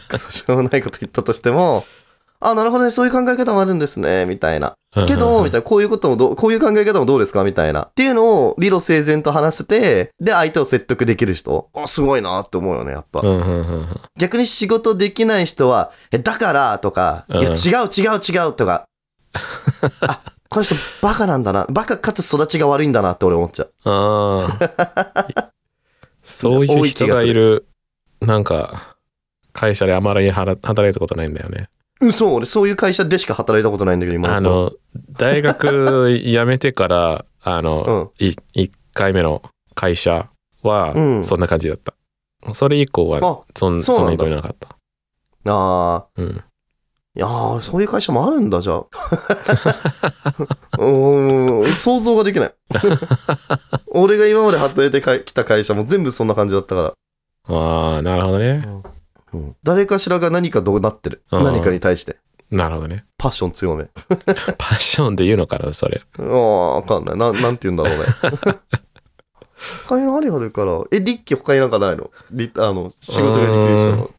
[0.10, 1.86] クソしょうもないこと言ったとしても、
[2.40, 4.74] あ、なるほどね、そういう考え方もあるんですね、みたいな。
[5.08, 7.44] けど、みたいな、こういうこともどう、こういう考え方もどうですか？
[7.44, 7.84] みたいな。
[7.84, 11.70] っていうのを理路整然と話せて、で、相手を説得できる人。
[11.76, 13.22] あ、すごいなって思うよね、やっぱ。
[14.18, 16.78] 逆に仕事できない人は、え、だから？
[16.80, 18.86] とか、いや、うん違う違う違うとか、
[20.02, 21.66] あ、この人バカなんだな。
[21.70, 23.72] バカかつ育ちが悪いんだなって俺思っちゃう。
[23.86, 24.48] あ
[25.36, 25.52] あ。
[26.24, 27.68] そういう人がいる、
[28.22, 28.96] なんか、
[29.54, 31.70] 会社であまり働働いたことないんだよね。
[32.00, 34.72] 嘘俺そういう会社でしか働いたことないんだけど、今あの、
[35.12, 39.42] 大学辞めてから、 あの、い1回目の
[39.74, 40.30] 会社
[40.64, 41.94] はう、んそんな感じだった。
[42.54, 44.70] それ以降は、あ、そんそんなに取れなかった。
[45.50, 46.26] あうん。
[46.26, 46.40] ー
[47.16, 48.86] いやーそういう会社もあるんだ、じゃあ。
[50.78, 52.54] うーん、想像ができない。
[53.88, 56.94] 俺が今まで働いてかきた会社も全部そんな感じだったか
[57.50, 57.56] ら。
[57.56, 58.64] ああ、なるほどね。
[58.66, 58.97] うん
[59.64, 61.24] 誰かしらが何かどうなってる。
[61.32, 62.18] うん何かに対して。
[62.52, 63.06] なるほどね。
[63.18, 63.86] パッション強め。
[64.58, 66.02] パッションって言うのかな、それ。
[66.18, 67.18] ああ、わかんない。
[67.18, 68.06] ななんて言うんだろうね。
[69.88, 70.84] 他に何あるから。
[70.92, 72.10] え、リッキー他になんかないの？
[72.32, 74.10] リあの、仕事ができる人の。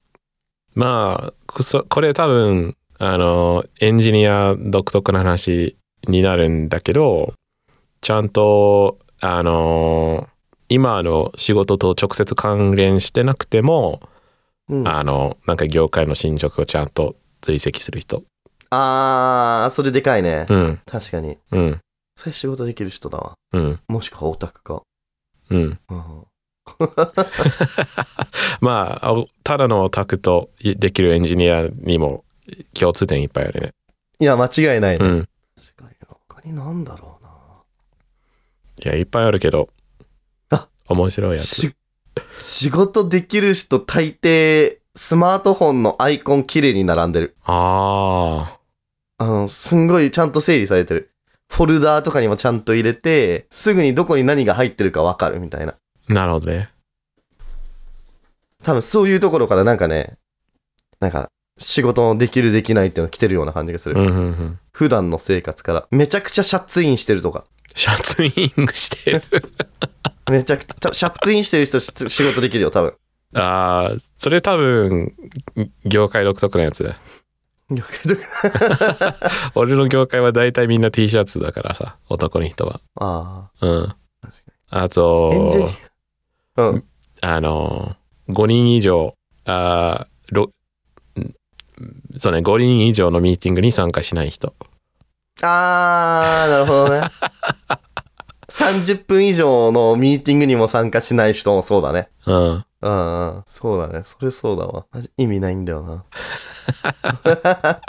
[0.74, 5.76] まあ、こそこれ多分、あの、エンジニア独特な話
[6.06, 7.32] になるんだけど、
[8.00, 10.28] ちゃんと、あの、
[10.68, 14.00] 今の仕事と直接関連してなくても、
[14.68, 18.24] うん、ああの、なんか業界の進捗をちゃんと追跡する人。
[18.70, 20.46] あー、それでかいね。
[20.48, 21.38] うん、確かに。
[21.52, 21.80] うん、
[22.16, 23.34] それ仕事できる人だわ。
[23.52, 24.82] うん、もしくはオタクか。
[25.50, 25.78] うん。
[25.88, 26.24] うん、
[28.60, 32.24] まあ、おただのオタクとできるエンジニアにも
[32.74, 33.74] 共通点いっぱいあるね。
[34.20, 35.06] いや、間違いないね。
[35.06, 35.28] うん。
[35.56, 35.96] 確かに。
[36.28, 37.30] 他になんだろうな。
[38.84, 39.68] いや、いっぱいあるけど
[40.50, 41.46] あ、面白いやつ。
[41.46, 41.74] し
[42.38, 47.36] 仕事できる人大抵、スマートフォンのアイコン綺麗に並んでる。
[47.44, 48.58] あ
[49.18, 51.10] あの、すんごいちゃんと整理されてる。
[51.48, 55.74] フォルダーとかにもちゃんと入れて、すぐにどこに何が入ってるかわかるみたいな。
[56.08, 56.70] あ、なるほどね。
[58.62, 60.18] 多分そういうところからなんかね、
[61.00, 63.96] なんか、仕事のできるできないっていうの来てるような感じがする。
[63.96, 64.58] うんうんうん。
[64.72, 65.88] 普段の生活から。
[65.90, 67.44] めちゃくちゃシャツインしてるとか。
[67.74, 68.32] シャツイン
[68.68, 69.22] してる。
[70.30, 72.94] めちゃくちゃ、シャツインしてる人し仕事できるよ、多分。
[73.34, 75.14] ああ、それ多分、
[75.84, 76.96] 業界独特なやつだ。
[79.54, 82.80] 俺の業界は大体みんな T シャツだからさ、男の人は。
[82.96, 83.94] あうん。
[84.70, 85.52] あと。
[86.56, 86.84] うん。
[87.20, 87.96] あの、
[88.30, 89.14] 5人以上、
[89.44, 90.50] あーろん
[92.18, 94.54] そうね、5人以上のミーティングに参加しない人。
[95.42, 97.02] あー、なるほどね。
[98.48, 102.08] 30分以上のミーティングにも参加しない人もそうだね。
[102.26, 102.64] うん。
[102.80, 103.42] うんうん。
[103.46, 104.02] そうだね。
[104.04, 104.86] それそうだわ。
[104.90, 106.04] マジ意味ないんだよな。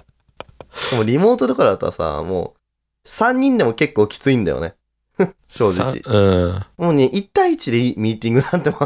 [0.79, 4.75] しかもリモートだからだったらさ、もう、3人でも結構きついんだよね。
[5.47, 6.01] 正直。
[6.01, 6.65] さうん。
[6.77, 8.77] もうね、1対1でいいミーティングなんても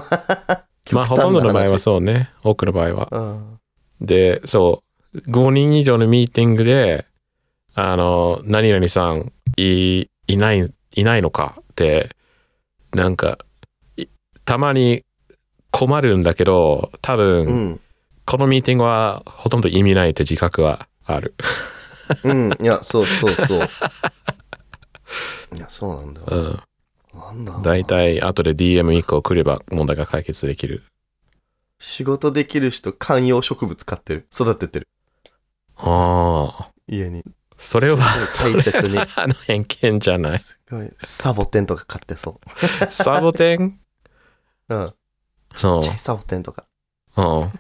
[0.92, 1.80] まあ、ほとんどの場合はう。
[1.80, 2.32] そうね。
[2.44, 3.10] 多くの場合は。
[3.12, 3.60] うん。
[4.02, 4.84] で、そ
[5.14, 7.06] う、5人以上のミーティングで、
[7.76, 12.16] あの、何々さん、い、いない、いないのかって、
[12.92, 13.40] なんか、
[13.98, 14.08] い
[14.46, 15.04] たまに
[15.72, 17.80] 困るんだけど、多分、うん。
[18.26, 21.36] このミーティングはほとんど意味ないって自覚はある。
[22.24, 22.52] うん。
[22.62, 23.68] いや、そうそうそう。
[25.56, 26.28] いや、そうなんだよ。
[26.30, 26.64] うん。
[27.20, 30.84] なんだろうなだいたい後で DM1 個来れば問題が解決できる。
[31.80, 34.26] 仕事できる人、観葉植物飼ってる。
[34.34, 34.88] 育ててる。
[35.76, 36.70] ああ。
[36.88, 37.24] 家に。
[37.64, 37.98] それは、
[38.42, 39.00] 大切に。
[39.16, 40.40] あの偏見じゃない。
[40.40, 40.92] すごい。
[40.98, 42.40] サボテンとか飼ってそ
[42.90, 43.80] サボテン？
[44.70, 44.76] う。
[44.76, 44.94] うん。
[45.56, 46.66] そうちっちゃいサボテンとか。
[47.16, 47.52] うん。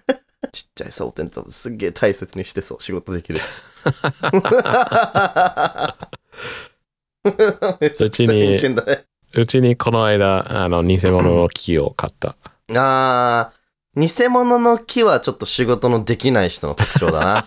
[0.51, 2.81] ちっちゃいサボテンとかすっげえ大切にしてそう。
[2.81, 3.47] 仕事できる人。
[7.79, 9.05] めちゃくちゃ偏見だね。
[9.35, 12.35] うちにこの間、あの、偽物の木を買った。
[12.75, 13.53] あー、
[13.95, 17.45] 偽物の木はちょっと仕事のできない人の特徴だ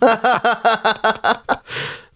[0.00, 1.62] な。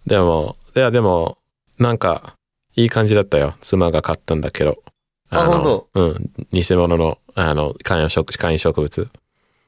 [0.06, 1.36] でも、いや、でも、
[1.78, 2.34] なんか、
[2.74, 3.56] いい感じだったよ。
[3.60, 4.82] 妻が買ったんだけど。
[5.30, 5.88] あの本当？
[5.94, 6.30] うん。
[6.52, 9.10] 偽物の、あの、観葉植観葉植物。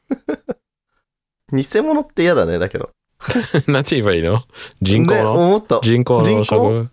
[1.52, 2.90] 偽物って嫌だね、だけど。
[3.66, 4.44] なんて言えばいいの？
[4.80, 5.80] 人工ね、の、思った。
[5.82, 6.38] 人工人工？
[6.38, 6.90] の植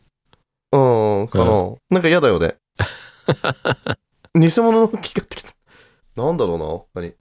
[0.74, 1.20] 物？
[1.20, 1.46] うん、かな。
[1.90, 2.58] なんか嫌だよね。
[4.36, 5.57] 偽物の木買ってきた。
[6.18, 7.14] なんだろうな、他に。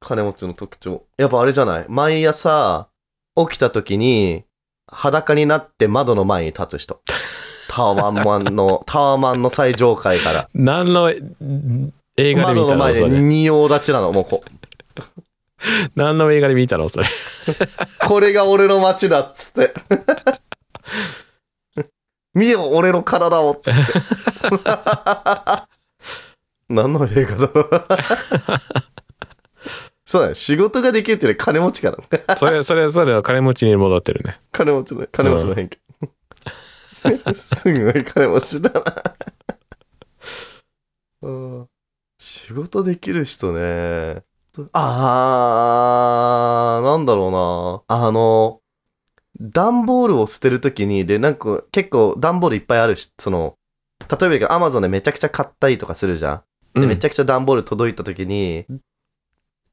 [0.00, 1.04] 金持ちの特徴。
[1.18, 1.86] やっぱあれじゃない？
[1.88, 2.88] 毎朝、
[3.36, 4.44] 起きた時に、
[4.90, 7.02] 裸になって窓の前に立つ人。
[7.68, 10.48] タワマンの、タワマンの最上階から。
[10.54, 11.20] 何のえ
[12.16, 12.84] 映画で見たの？
[12.84, 13.10] 窓の前。
[13.10, 14.50] で仁王立ちなの、もうこう。
[15.96, 16.88] 何の映画で見たの？
[16.88, 17.06] それ。
[18.06, 19.74] これが俺の街だっつって。
[22.34, 23.72] 見よ、俺の体をって。
[26.72, 27.70] 何の映画だろう。
[30.04, 30.34] そうだね。
[30.34, 31.96] 仕事ができるっていうのは金持ちか
[32.26, 32.36] ら。
[32.36, 34.40] それ、それ、それは金持ちに戻ってるね。
[34.50, 35.78] 金持ちの、金持ちの偏見。
[37.34, 38.82] すごい金持ちだな。
[41.22, 41.68] うん
[42.18, 44.22] 仕事できる人ね。
[44.72, 47.28] あー、なんだろ
[47.88, 48.06] うな。
[48.06, 48.60] あの、
[49.40, 53.56] 段ボールを捨てるときに、で、なんか結構段ボールいっぱいあるし、その、
[54.20, 56.42] 例えばアマゾンでめちゃくちゃ買ったりとかするじゃん。
[56.74, 58.66] で、うんめちゃくちゃ段ボール届いたときに、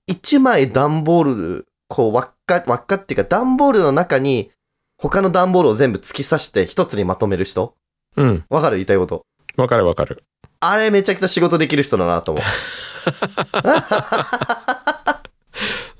[0.07, 4.51] 一枚段ボール、こう、輪っか、輪っかっていうか、段ボールの中に、
[4.97, 7.73] 他の段ボールを全部突き刺して一つにまとめる人？
[8.17, 8.45] うん。
[8.49, 9.25] わかる言いたいこと？
[9.55, 10.25] わかるわかる。
[10.59, 12.43] あれめちゃくちゃ仕事できる人だなと思う。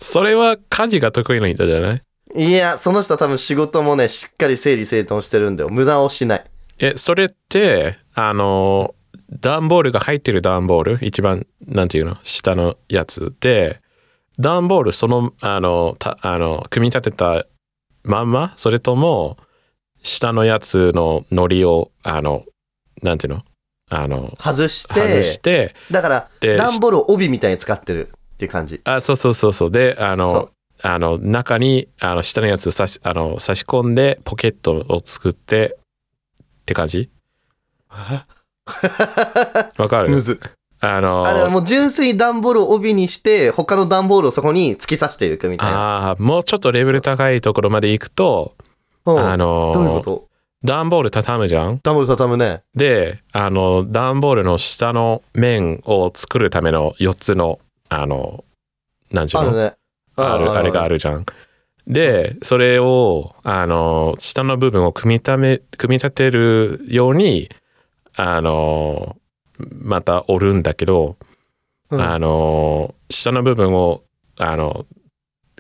[0.02, 2.04] それは家事が得意な人じゃない？
[2.36, 5.70] いや、その人は多分仕事もね、しっかり整理整頓してるんだよ。
[5.70, 6.46] 無駄をしない。
[6.80, 8.96] え、それって、あの、
[9.32, 13.82] 段ボールが入ってる段ボール、一番、なんていうの、下のやつで、
[14.40, 17.46] 段ボールその、あの、たあの組み立てた
[18.04, 19.38] まんまそれとも、
[20.02, 22.46] 下のやつの糊を、あの、
[23.04, 23.44] なんていうの
[23.90, 28.82] あの、外して、外して、だから、で、段ボールを帯みたいに使ってるっていう感じ。
[28.84, 29.72] あ、そうそうそうそう。
[29.72, 30.52] で、あそのう、
[30.82, 35.78] あの、中に、あの、下のやつ差し、あの、差し込んで、ポケットを作って、
[36.62, 37.10] って感じ
[39.78, 40.10] わかる？
[40.10, 40.40] むず。
[40.82, 45.78] あの、あれはもう純粋に段ボールを帯にして、他の段ボールをそこに突き刺していくみたいな。
[45.78, 48.56] ああ、もうちょっとレベル高いところまで行くと、
[49.06, 50.28] うんあの、どういうこと？
[50.64, 51.80] 段ボール畳むじゃん？
[51.84, 52.62] 段ボール畳むね。
[52.76, 57.60] で、あの、段ボールの下の面を作るための4つの、
[57.90, 58.46] あの、
[59.12, 59.50] なんちゅうの？
[59.50, 59.74] あるね。
[60.16, 60.96] ある、あれがある。
[60.96, 61.26] るじゃん。
[61.88, 67.50] で、それを、あの、下の部分を組みため、組み立てるように、
[68.20, 69.16] あの、
[69.82, 71.16] また折るんだけど、
[71.90, 74.04] うんあの、下の部分を、
[74.38, 74.86] あの、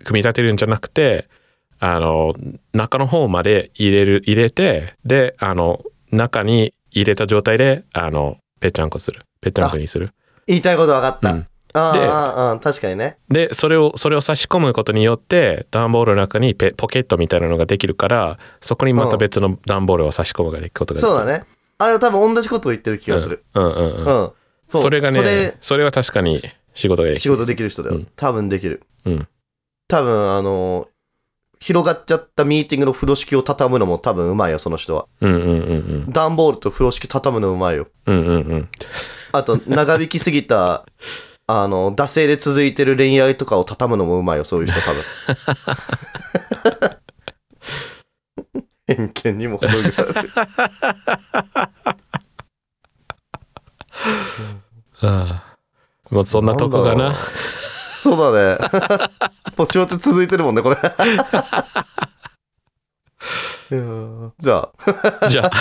[0.03, 1.29] 組み立てるんじゃなくて、
[1.79, 2.35] あの、
[2.73, 5.81] 中の方まで入れる、入れて、で、あの、
[6.11, 9.21] 中に入れた状態で、あの、ぺっちゃんこする。
[9.39, 10.11] ぺっちゃんこにする。
[10.45, 11.31] 言いたいこと分かった。
[11.31, 13.17] うんあでーあー、あー確かにね。
[13.29, 20.99] で、それを、それを差し込むことによって、段ボールの中にペポケットみたいなのができるから、そこにまた別の段ボールを差し込むことができる。
[20.99, 21.43] そうだね。
[21.79, 23.43] あれは多分同じことを言ってる気がする。
[23.55, 24.21] うんうんうん。
[24.21, 24.31] うん。
[24.67, 26.37] そうそれがねそれ、それは確かに
[26.75, 27.21] 仕事ができる。
[27.21, 27.95] 仕事できる人だよ。
[27.95, 28.83] うん多分できる。
[29.05, 29.27] うん
[29.87, 30.87] 多分、あの、
[31.59, 35.07] 広がっちゃったミーティングの風呂敷を畳むのも多分うまいよ、その人は。
[35.21, 35.45] うんうんう
[36.09, 37.87] ん段ボールと風呂敷畳むのうまいよ。
[38.05, 38.19] うん。
[38.19, 38.69] うんうんうん。
[39.31, 40.85] あと、長引きすぎた、
[41.47, 45.03] あの、惰性で続いてる恋愛とかを畳むのもうまいよ、そういう人多分。
[48.89, 50.29] 偏見にも程がある。
[54.93, 55.57] はあ
[56.09, 57.15] もうそんなとこかな。
[57.99, 58.69] そうだね。
[59.55, 60.75] ぽちぽち続いてるもんね、これ。
[60.75, 60.79] い
[63.75, 65.51] やーじゃあ、じゃあ、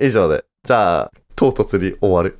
[0.00, 0.46] 以上で。
[0.62, 2.38] じゃあ、唐突に終わる。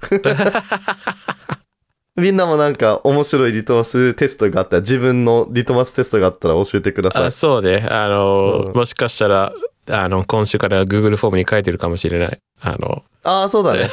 [2.16, 7.30] みんなもなんか面白いリトマステストがあったら、自分のリトマステストがあったら教えてくださいあ。
[7.30, 7.86] そうね。
[7.90, 9.52] あの、うんもしかしたら、
[9.90, 12.38] あの、今週から Google フォームに書いてるかもしれない。
[12.60, 13.90] あの、ああ、そうだね。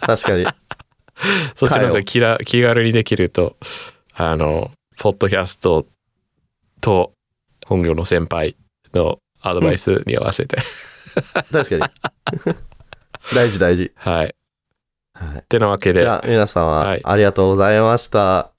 [0.00, 0.46] 確かに。
[1.54, 3.56] そっちの方が気ら気軽にできると、
[4.14, 5.86] あの、ポッドキャスト
[6.80, 7.12] と
[7.66, 8.56] 本業の先輩
[8.94, 10.58] のアドバイスに合わせて。
[11.52, 12.54] 確かに。
[13.34, 13.92] 大事大事。
[13.96, 14.34] はい。
[15.20, 15.42] はい。
[15.48, 18.52] てなわけで、じゃあ、皆さんははいありがとうございました。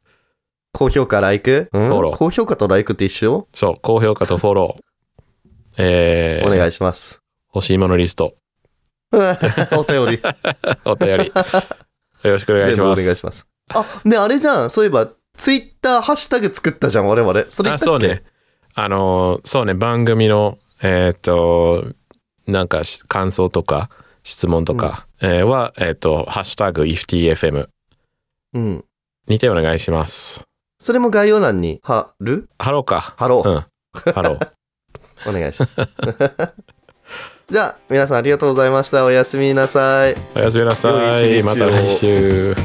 [0.73, 1.87] 高評価、ライク、うん？
[1.89, 3.47] フォロー高評価とライクって一緒？
[3.53, 4.83] そう、高評価とフォロー、
[5.77, 7.21] えー、お願いします。
[7.53, 8.35] 欲しいものリスト、
[9.11, 10.21] お便り。
[10.85, 11.31] お便り、よ
[12.31, 13.03] ろしくお願いします。
[13.03, 13.47] 願いします。
[13.73, 14.69] あ、ね、あれじゃん。
[14.69, 17.33] そういえば、ツイッターハッシュタグ作ったじゃん、我々。
[17.49, 18.23] それ言ったっあ、けそうね。
[18.75, 21.85] あのー、そうね、番組の、えーっと、
[22.47, 23.89] なんかし感想とか
[24.23, 27.67] 質問とか、えーは、えーっと、ハッシュタグ IFTFM
[28.53, 28.85] うん。
[29.27, 30.43] にてお願いします。
[30.79, 32.49] それも概要欄に貼る？
[32.59, 33.15] 貼ろうか。
[33.17, 33.49] 貼ろう。
[33.49, 34.13] うん。
[34.13, 34.49] 貼ろう。
[35.29, 35.75] お願いします。
[37.49, 39.03] じゃあ、皆さんありがとうございました。
[39.05, 40.15] おやすみなさい。
[40.35, 40.89] おやすみなさ
[41.21, 41.43] い。
[41.43, 42.55] また来週。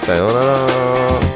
[0.00, 1.27] さようなら。